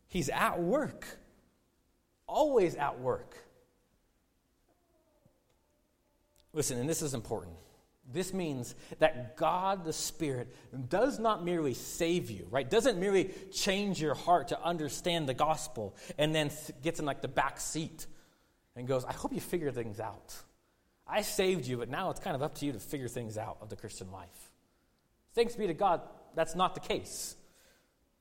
He's 0.08 0.30
at 0.30 0.62
work, 0.62 1.06
always 2.28 2.76
at 2.76 3.00
work. 3.00 3.36
Listen, 6.54 6.80
and 6.80 6.90
this 6.90 7.02
is 7.02 7.14
important. 7.14 7.56
This 8.12 8.34
means 8.34 8.76
that 9.00 9.38
God 9.38 9.86
the 9.86 9.94
Spirit 9.94 10.54
does 10.90 11.20
not 11.20 11.44
merely 11.44 11.74
save 11.74 12.30
you, 12.30 12.48
right? 12.52 12.70
Doesn't 12.70 13.00
merely 13.00 13.32
change 13.52 14.02
your 14.02 14.14
heart 14.14 14.50
to 14.50 14.62
understand 14.62 15.28
the 15.28 15.34
gospel 15.34 15.96
and 16.18 16.36
then 16.36 16.52
gets 16.82 17.00
in 17.00 17.06
like 17.06 17.22
the 17.22 17.28
back 17.28 17.60
seat 17.60 18.06
and 18.76 18.88
goes, 18.88 19.06
I 19.06 19.14
hope 19.14 19.34
you 19.34 19.40
figure 19.40 19.72
things 19.72 20.00
out. 20.00 20.36
I 21.08 21.22
saved 21.22 21.66
you, 21.66 21.78
but 21.78 21.90
now 21.90 22.10
it's 22.10 22.20
kind 22.20 22.36
of 22.36 22.44
up 22.44 22.56
to 22.56 22.66
you 22.66 22.74
to 22.74 22.80
figure 22.80 23.08
things 23.08 23.38
out 23.38 23.58
of 23.62 23.70
the 23.70 23.76
Christian 23.76 24.12
life. 24.12 24.52
Thanks 25.34 25.56
be 25.56 25.68
to 25.68 25.74
God, 25.74 26.02
that's 26.36 26.56
not 26.56 26.76
the 26.76 26.82
case. 26.82 27.36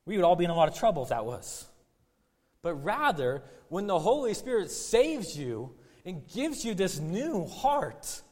We 0.07 0.17
would 0.17 0.25
all 0.25 0.37
be 0.37 0.45
in 0.45 0.51
a 0.51 0.55
lot 0.55 0.69
of 0.69 0.75
trouble 0.75 1.05
if 1.05 1.11
that 1.11 1.25
was. 1.25 1.67
But 2.63 2.75
rather, 2.75 3.43
when 3.69 3.87
the 3.87 3.99
Holy 3.99 4.35
Spirit 4.35 4.71
saves 4.71 5.37
you 5.37 5.75
and 6.05 6.27
gives 6.29 6.65
you 6.65 6.75
this 6.75 6.99
new 7.01 7.47
heart, 7.47 8.23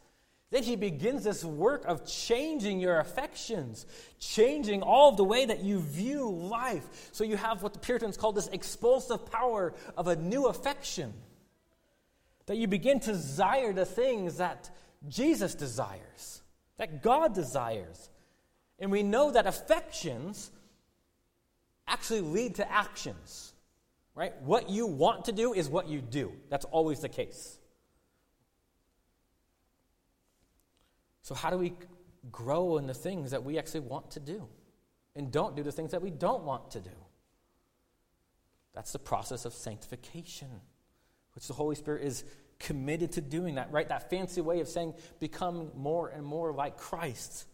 then 0.51 0.65
he 0.65 0.75
begins 0.75 1.23
this 1.23 1.45
work 1.45 1.85
of 1.85 2.07
changing 2.07 2.81
your 2.81 2.99
affections, 2.99 3.87
changing 4.19 4.83
all 4.83 5.11
of 5.11 5.17
the 5.17 5.25
way 5.25 5.47
that 5.47 5.61
you 5.61 5.81
view 5.81 6.29
life. 6.29 7.11
So 7.13 7.23
you 7.23 7.37
have 7.37 7.63
what 7.63 7.73
the 7.73 7.79
Puritans 7.79 8.17
call 8.17 8.33
this 8.33 8.49
expulsive 8.49 9.31
power 9.31 9.75
of 9.97 10.09
a 10.09 10.17
new 10.17 10.47
affection. 10.47 11.13
That 12.47 12.57
you 12.57 12.67
begin 12.67 12.99
to 13.01 13.13
desire 13.13 13.73
the 13.73 13.85
things 13.85 14.39
that 14.39 14.71
Jesus 15.09 15.55
desires, 15.55 16.43
that 16.79 17.01
God 17.01 17.33
desires. 17.33 18.11
And 18.81 18.91
we 18.91 19.05
know 19.05 19.31
that 19.31 19.47
affections 19.47 20.51
actually 21.91 22.23
lead 22.23 22.57
to 22.57 22.71
actions, 22.71 23.53
right? 24.15 24.33
What 24.43 24.71
you 24.71 24.87
want 24.87 25.27
to 25.27 25.33
do 25.33 25.53
is 25.53 25.69
what 25.69 25.89
you 25.89 26.01
do. 26.01 26.33
That's 26.49 26.65
always 26.67 27.01
the 27.01 27.09
case. 27.09 27.59
So, 31.23 31.35
how 31.35 31.51
do 31.51 31.59
we 31.59 31.75
grow 32.33 32.79
in 32.79 32.87
the 32.87 32.95
things 32.95 33.31
that 33.31 33.45
we 33.45 33.59
actually 33.59 33.81
want 33.81 34.13
to 34.13 34.21
do 34.21 34.49
and 35.15 35.31
don't 35.31 35.55
do 35.55 35.63
the 35.63 35.73
things 35.73 35.93
that 35.93 36.03
we 36.03 36.11
don't 36.11 36.45
want 36.45 36.73
to 36.73 36.81
do? 36.81 36.91
That's 38.75 38.93
the 38.93 38.99
process 38.99 39.45
of 39.45 39.53
sanctification, 39.53 40.49
which 41.35 41.47
the 41.47 41.55
Holy 41.55 41.77
Spirit 41.77 42.03
is 42.05 42.25
committed 42.59 43.13
to 43.13 43.21
doing 43.21 43.57
that, 43.57 43.73
right? 43.73 43.89
That 43.89 44.11
fancy 44.11 44.41
way 44.41 44.61
of 44.61 44.69
saying 44.69 44.95
become 45.19 45.71
more 45.75 46.09
and 46.09 46.25
more 46.25 46.53
like 46.53 46.77
Christ. 46.77 47.47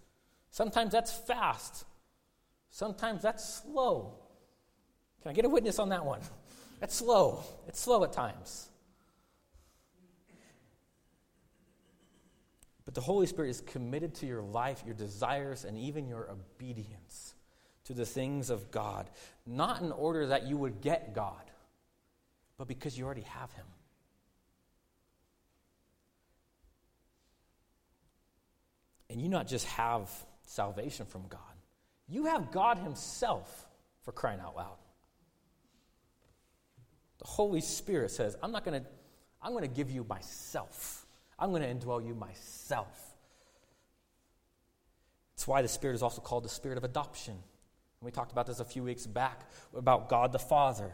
Sometimes 0.50 0.92
that's 0.92 1.12
fast, 1.12 1.84
sometimes 2.70 3.22
that's 3.22 3.62
slow. 3.62 4.14
Can 5.22 5.30
I 5.30 5.34
get 5.34 5.44
a 5.44 5.48
witness 5.48 5.78
on 5.78 5.88
that 5.90 6.04
one? 6.04 6.20
That's 6.80 6.94
slow. 6.94 7.42
It's 7.66 7.80
slow 7.80 8.04
at 8.04 8.12
times. 8.12 8.68
But 12.84 12.94
the 12.94 13.00
Holy 13.00 13.26
Spirit 13.26 13.50
is 13.50 13.60
committed 13.60 14.14
to 14.16 14.26
your 14.26 14.42
life, 14.42 14.82
your 14.86 14.94
desires, 14.94 15.64
and 15.64 15.76
even 15.76 16.06
your 16.08 16.30
obedience 16.30 17.34
to 17.84 17.94
the 17.94 18.06
things 18.06 18.48
of 18.48 18.70
God, 18.70 19.10
not 19.44 19.82
in 19.82 19.92
order 19.92 20.28
that 20.28 20.44
you 20.46 20.56
would 20.56 20.80
get 20.80 21.14
God, 21.14 21.50
but 22.56 22.68
because 22.68 22.96
you 22.96 23.04
already 23.04 23.22
have 23.22 23.52
Him. 23.52 23.66
And 29.10 29.20
you 29.20 29.28
not 29.28 29.46
just 29.46 29.66
have 29.66 30.10
salvation 30.42 31.06
from 31.06 31.26
God, 31.28 31.40
you 32.08 32.26
have 32.26 32.52
God 32.52 32.78
Himself 32.78 33.66
for 34.02 34.12
crying 34.12 34.40
out 34.40 34.56
loud. 34.56 34.76
The 37.18 37.26
Holy 37.26 37.60
Spirit 37.60 38.10
says, 38.10 38.36
I'm 38.42 38.52
not 38.52 38.64
going 38.64 38.82
to, 38.82 38.86
I'm 39.42 39.52
going 39.52 39.62
to 39.62 39.74
give 39.74 39.90
you 39.90 40.04
myself. 40.08 41.06
I'm 41.38 41.50
going 41.50 41.62
to 41.62 41.68
indwell 41.68 42.06
you 42.06 42.14
myself. 42.14 43.14
That's 45.34 45.46
why 45.46 45.62
the 45.62 45.68
Spirit 45.68 45.94
is 45.94 46.02
also 46.02 46.20
called 46.20 46.44
the 46.44 46.48
Spirit 46.48 46.78
of 46.78 46.84
adoption. 46.84 47.34
And 47.34 48.04
we 48.04 48.10
talked 48.10 48.32
about 48.32 48.46
this 48.46 48.60
a 48.60 48.64
few 48.64 48.82
weeks 48.82 49.06
back 49.06 49.42
about 49.74 50.08
God 50.08 50.32
the 50.32 50.38
Father. 50.38 50.92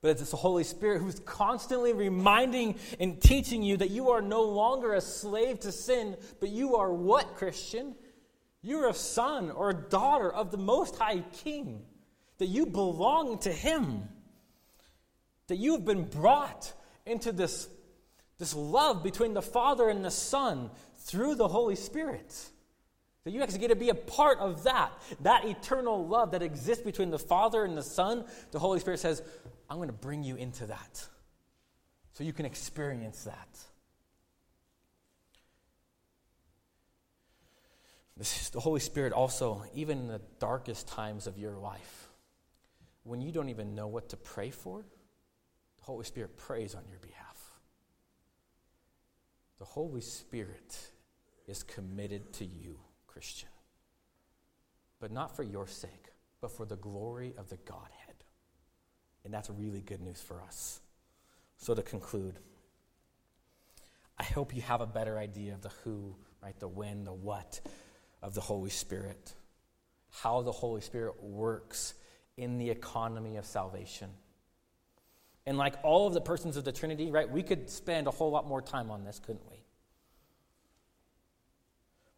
But 0.00 0.10
it's 0.20 0.30
the 0.30 0.36
Holy 0.36 0.64
Spirit 0.64 1.00
who's 1.00 1.18
constantly 1.20 1.92
reminding 1.92 2.78
and 3.00 3.20
teaching 3.20 3.62
you 3.62 3.78
that 3.78 3.90
you 3.90 4.10
are 4.10 4.20
no 4.20 4.42
longer 4.42 4.92
a 4.92 5.00
slave 5.00 5.60
to 5.60 5.72
sin, 5.72 6.16
but 6.40 6.50
you 6.50 6.76
are 6.76 6.92
what, 6.92 7.36
Christian? 7.36 7.94
You're 8.60 8.88
a 8.88 8.94
son 8.94 9.50
or 9.50 9.70
a 9.70 9.74
daughter 9.74 10.30
of 10.30 10.50
the 10.50 10.58
Most 10.58 10.96
High 10.96 11.20
King, 11.32 11.82
that 12.38 12.46
you 12.46 12.66
belong 12.66 13.38
to 13.38 13.52
Him, 13.52 14.08
that 15.48 15.56
you 15.56 15.72
have 15.72 15.84
been 15.84 16.04
brought 16.04 16.72
into 17.06 17.32
this 17.32 17.68
this 18.38 18.54
love 18.54 19.02
between 19.02 19.34
the 19.34 19.42
Father 19.42 19.88
and 19.88 20.04
the 20.04 20.10
Son 20.10 20.70
through 20.98 21.36
the 21.36 21.48
Holy 21.48 21.76
Spirit. 21.76 22.34
That 23.24 23.30
you 23.30 23.42
actually 23.42 23.60
get 23.60 23.68
to 23.68 23.76
be 23.76 23.88
a 23.88 23.94
part 23.94 24.38
of 24.38 24.64
that. 24.64 24.92
That 25.22 25.44
eternal 25.44 26.06
love 26.06 26.32
that 26.32 26.42
exists 26.42 26.84
between 26.84 27.10
the 27.10 27.18
Father 27.18 27.64
and 27.64 27.76
the 27.76 27.82
Son. 27.82 28.24
The 28.50 28.58
Holy 28.58 28.80
Spirit 28.80 29.00
says, 29.00 29.22
I'm 29.70 29.76
going 29.76 29.88
to 29.88 29.94
bring 29.94 30.24
you 30.24 30.36
into 30.36 30.66
that. 30.66 31.06
So 32.12 32.24
you 32.24 32.32
can 32.32 32.44
experience 32.44 33.24
that. 33.24 33.58
This 38.16 38.42
is 38.42 38.50
the 38.50 38.60
Holy 38.60 38.80
Spirit 38.80 39.12
also, 39.12 39.64
even 39.74 39.98
in 39.98 40.08
the 40.08 40.20
darkest 40.38 40.86
times 40.86 41.26
of 41.26 41.38
your 41.38 41.56
life, 41.56 42.08
when 43.02 43.20
you 43.20 43.32
don't 43.32 43.48
even 43.48 43.74
know 43.74 43.88
what 43.88 44.10
to 44.10 44.16
pray 44.16 44.50
for, 44.50 44.84
the 45.84 45.92
Holy 45.92 46.04
Spirit 46.04 46.38
prays 46.38 46.74
on 46.74 46.82
your 46.88 46.98
behalf. 46.98 47.52
The 49.58 49.66
Holy 49.66 50.00
Spirit 50.00 50.78
is 51.46 51.62
committed 51.62 52.32
to 52.34 52.46
you, 52.46 52.78
Christian. 53.06 53.50
But 54.98 55.12
not 55.12 55.36
for 55.36 55.42
your 55.42 55.66
sake, 55.66 56.06
but 56.40 56.50
for 56.50 56.64
the 56.64 56.76
glory 56.76 57.34
of 57.36 57.50
the 57.50 57.58
Godhead. 57.58 58.14
And 59.26 59.34
that's 59.34 59.50
really 59.50 59.82
good 59.82 60.00
news 60.00 60.22
for 60.22 60.40
us. 60.40 60.80
So, 61.58 61.74
to 61.74 61.82
conclude, 61.82 62.38
I 64.18 64.24
hope 64.24 64.56
you 64.56 64.62
have 64.62 64.80
a 64.80 64.86
better 64.86 65.18
idea 65.18 65.52
of 65.52 65.60
the 65.60 65.72
who, 65.84 66.16
right? 66.42 66.58
The 66.58 66.68
when, 66.68 67.04
the 67.04 67.12
what 67.12 67.60
of 68.22 68.32
the 68.32 68.40
Holy 68.40 68.70
Spirit, 68.70 69.34
how 70.22 70.40
the 70.40 70.52
Holy 70.52 70.80
Spirit 70.80 71.22
works 71.22 71.92
in 72.38 72.56
the 72.56 72.70
economy 72.70 73.36
of 73.36 73.44
salvation. 73.44 74.08
And 75.46 75.58
like 75.58 75.74
all 75.82 76.06
of 76.06 76.14
the 76.14 76.20
persons 76.20 76.56
of 76.56 76.64
the 76.64 76.72
Trinity, 76.72 77.10
right, 77.10 77.28
we 77.28 77.42
could 77.42 77.68
spend 77.68 78.06
a 78.06 78.10
whole 78.10 78.30
lot 78.30 78.46
more 78.46 78.62
time 78.62 78.90
on 78.90 79.04
this, 79.04 79.18
couldn't 79.18 79.44
we? 79.50 79.58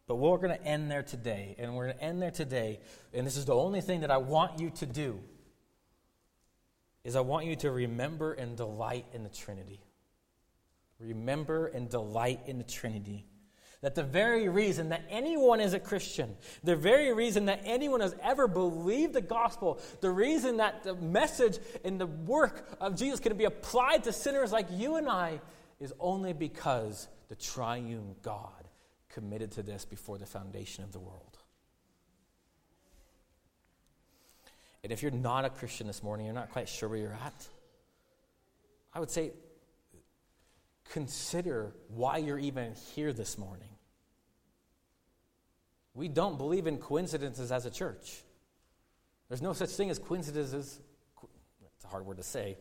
But 0.07 0.15
we're 0.15 0.37
going 0.37 0.57
to 0.57 0.63
end 0.63 0.89
there 0.89 1.03
today. 1.03 1.55
And 1.57 1.75
we're 1.75 1.87
going 1.87 1.97
to 1.97 2.03
end 2.03 2.21
there 2.21 2.31
today. 2.31 2.79
And 3.13 3.27
this 3.27 3.35
is 3.35 3.45
the 3.45 3.55
only 3.55 3.81
thing 3.81 4.01
that 4.01 4.11
I 4.11 4.17
want 4.17 4.59
you 4.59 4.69
to 4.69 4.85
do 4.85 5.19
is 7.03 7.15
I 7.15 7.21
want 7.21 7.45
you 7.45 7.55
to 7.57 7.71
remember 7.71 8.33
and 8.33 8.55
delight 8.55 9.05
in 9.13 9.23
the 9.23 9.29
Trinity. 9.29 9.81
Remember 10.99 11.67
and 11.67 11.89
delight 11.89 12.41
in 12.47 12.57
the 12.57 12.63
Trinity. 12.63 13.25
That 13.81 13.93
the 13.93 14.03
very 14.03 14.49
reason 14.49 14.89
that 14.89 15.03
anyone 15.09 15.59
is 15.59 15.73
a 15.73 15.79
Christian, 15.79 16.35
the 16.63 16.75
very 16.75 17.13
reason 17.13 17.45
that 17.45 17.61
anyone 17.63 18.01
has 18.01 18.15
ever 18.23 18.47
believed 18.47 19.13
the 19.13 19.21
gospel, 19.21 19.79
the 20.01 20.09
reason 20.09 20.57
that 20.57 20.83
the 20.83 20.95
message 20.95 21.59
and 21.85 22.01
the 22.01 22.07
work 22.07 22.75
of 22.81 22.95
Jesus 22.95 23.19
can 23.19 23.37
be 23.37 23.45
applied 23.45 24.03
to 24.05 24.11
sinners 24.11 24.51
like 24.51 24.65
you 24.71 24.95
and 24.95 25.07
I 25.07 25.39
is 25.79 25.93
only 25.99 26.33
because 26.33 27.07
the 27.29 27.35
triune 27.35 28.15
God 28.23 28.67
committed 29.09 29.51
to 29.53 29.63
this 29.63 29.85
before 29.85 30.17
the 30.17 30.25
foundation 30.25 30.83
of 30.83 30.91
the 30.91 30.99
world. 30.99 31.37
And 34.83 34.91
if 34.91 35.01
you're 35.01 35.11
not 35.11 35.45
a 35.45 35.49
Christian 35.49 35.85
this 35.85 36.01
morning, 36.01 36.25
you're 36.25 36.35
not 36.35 36.51
quite 36.51 36.69
sure 36.69 36.89
where 36.89 36.97
you're 36.97 37.19
at, 37.23 37.47
I 38.93 38.99
would 38.99 39.11
say 39.11 39.31
consider 40.91 41.73
why 41.89 42.17
you're 42.17 42.39
even 42.39 42.73
here 42.95 43.13
this 43.13 43.37
morning. 43.37 43.69
We 45.93 46.07
don't 46.07 46.37
believe 46.37 46.67
in 46.67 46.77
coincidences 46.77 47.51
as 47.51 47.65
a 47.65 47.71
church. 47.71 48.21
There's 49.29 49.41
no 49.41 49.53
such 49.53 49.69
thing 49.69 49.89
as 49.89 49.99
coincidences. 49.99 50.79
It's 51.75 51.85
a 51.85 51.87
hard 51.87 52.05
word 52.05 52.17
to 52.17 52.23
say. 52.23 52.57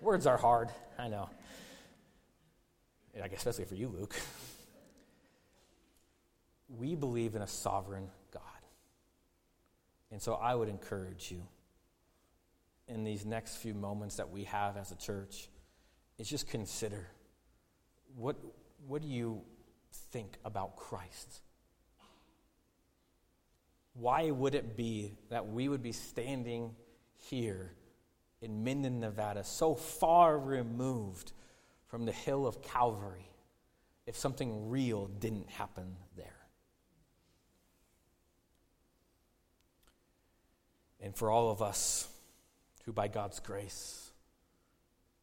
Words 0.00 0.26
are 0.26 0.38
hard, 0.38 0.70
I 0.98 1.08
know. 1.08 1.28
I 3.22 3.28
guess 3.28 3.38
especially 3.38 3.66
for 3.66 3.74
you, 3.74 3.88
Luke. 3.88 4.14
We 6.78 6.94
believe 6.94 7.34
in 7.34 7.42
a 7.42 7.46
sovereign 7.46 8.08
God. 8.32 8.42
And 10.10 10.22
so 10.22 10.34
I 10.34 10.54
would 10.54 10.68
encourage 10.68 11.30
you 11.30 11.42
in 12.88 13.04
these 13.04 13.24
next 13.26 13.56
few 13.56 13.74
moments 13.74 14.16
that 14.16 14.30
we 14.30 14.44
have 14.44 14.76
as 14.76 14.90
a 14.90 14.96
church 14.96 15.48
is 16.18 16.28
just 16.28 16.48
consider 16.48 17.08
what, 18.16 18.36
what 18.86 19.02
do 19.02 19.08
you 19.08 19.42
think 20.10 20.36
about 20.44 20.76
Christ? 20.76 21.40
Why 23.94 24.30
would 24.30 24.54
it 24.54 24.76
be 24.76 25.14
that 25.30 25.48
we 25.48 25.68
would 25.68 25.82
be 25.82 25.92
standing 25.92 26.74
here 27.16 27.72
in 28.40 28.64
Minden, 28.64 29.00
Nevada, 29.00 29.44
so 29.44 29.74
far 29.74 30.38
removed 30.38 31.32
from 31.88 32.06
the 32.06 32.12
hill 32.12 32.46
of 32.46 32.62
Calvary, 32.62 33.28
if 34.06 34.16
something 34.16 34.70
real 34.70 35.06
didn't 35.06 35.50
happen 35.50 35.96
there? 36.16 36.26
And 41.02 41.14
for 41.16 41.30
all 41.30 41.50
of 41.50 41.62
us 41.62 42.08
who, 42.84 42.92
by 42.92 43.08
God's 43.08 43.40
grace, 43.40 44.09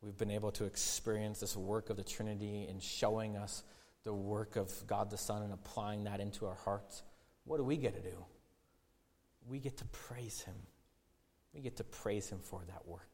we've 0.02 0.18
been 0.18 0.32
able 0.32 0.52
to 0.52 0.66
experience 0.66 1.40
this 1.40 1.56
work 1.56 1.90
of 1.90 1.98
the 1.98 2.04
Trinity 2.04 2.68
in 2.70 2.80
showing 2.80 3.36
us 3.36 3.64
the 4.04 4.14
work 4.14 4.56
of 4.56 4.72
God 4.88 5.10
the 5.10 5.18
Son 5.18 5.42
and 5.42 5.54
applying 5.54 6.06
that 6.06 6.20
into 6.20 6.46
our 6.46 6.56
hearts, 6.56 7.04
what 7.44 7.58
do 7.58 7.64
we 7.64 7.78
get 7.78 7.94
to 7.96 8.10
do? 8.10 8.26
We 9.50 9.60
get 9.60 9.78
to 9.78 9.86
praise 9.86 10.42
Him. 10.42 10.56
We 11.54 11.62
get 11.62 11.78
to 11.78 11.84
praise 11.84 12.30
Him 12.30 12.40
for 12.42 12.62
that 12.68 12.88
work. 12.88 13.10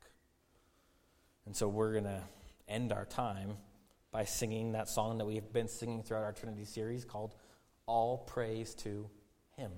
And 1.46 1.56
so 1.56 1.68
we're 1.68 1.94
going 1.94 2.04
to 2.06 2.22
end 2.68 2.92
our 2.92 3.06
time 3.06 3.58
by 4.12 4.26
singing 4.26 4.74
that 4.74 4.88
song 4.88 5.18
that 5.18 5.26
we've 5.26 5.52
been 5.52 5.68
singing 5.68 6.04
throughout 6.04 6.24
our 6.24 6.32
Trinity 6.32 6.66
series 6.66 7.06
called 7.06 7.36
All 7.86 8.20
Praise 8.20 8.76
to 8.76 9.10
Him. 9.58 9.72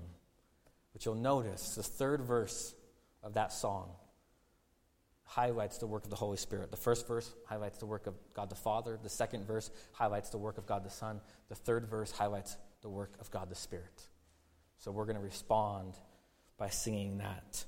But 0.92 1.04
you'll 1.04 1.14
notice 1.14 1.74
the 1.74 1.82
third 1.82 2.20
verse 2.20 2.74
of 3.22 3.34
that 3.34 3.52
song 3.52 3.90
highlights 5.26 5.78
the 5.78 5.86
work 5.86 6.04
of 6.04 6.10
the 6.10 6.16
Holy 6.16 6.36
Spirit. 6.36 6.70
The 6.70 6.76
first 6.76 7.06
verse 7.06 7.30
highlights 7.46 7.78
the 7.78 7.86
work 7.86 8.06
of 8.06 8.14
God 8.32 8.48
the 8.48 8.56
Father. 8.56 8.98
The 9.02 9.08
second 9.08 9.46
verse 9.46 9.70
highlights 9.92 10.30
the 10.30 10.38
work 10.38 10.56
of 10.56 10.66
God 10.66 10.84
the 10.84 10.90
Son. 10.90 11.20
The 11.48 11.54
third 11.54 11.86
verse 11.86 12.10
highlights 12.12 12.56
the 12.82 12.88
work 12.88 13.12
of 13.20 13.30
God 13.30 13.50
the 13.50 13.54
Spirit. 13.56 14.06
So 14.78 14.92
we're 14.92 15.04
going 15.04 15.16
to 15.16 15.22
respond 15.22 15.94
by 16.56 16.70
singing 16.70 17.18
that. 17.18 17.64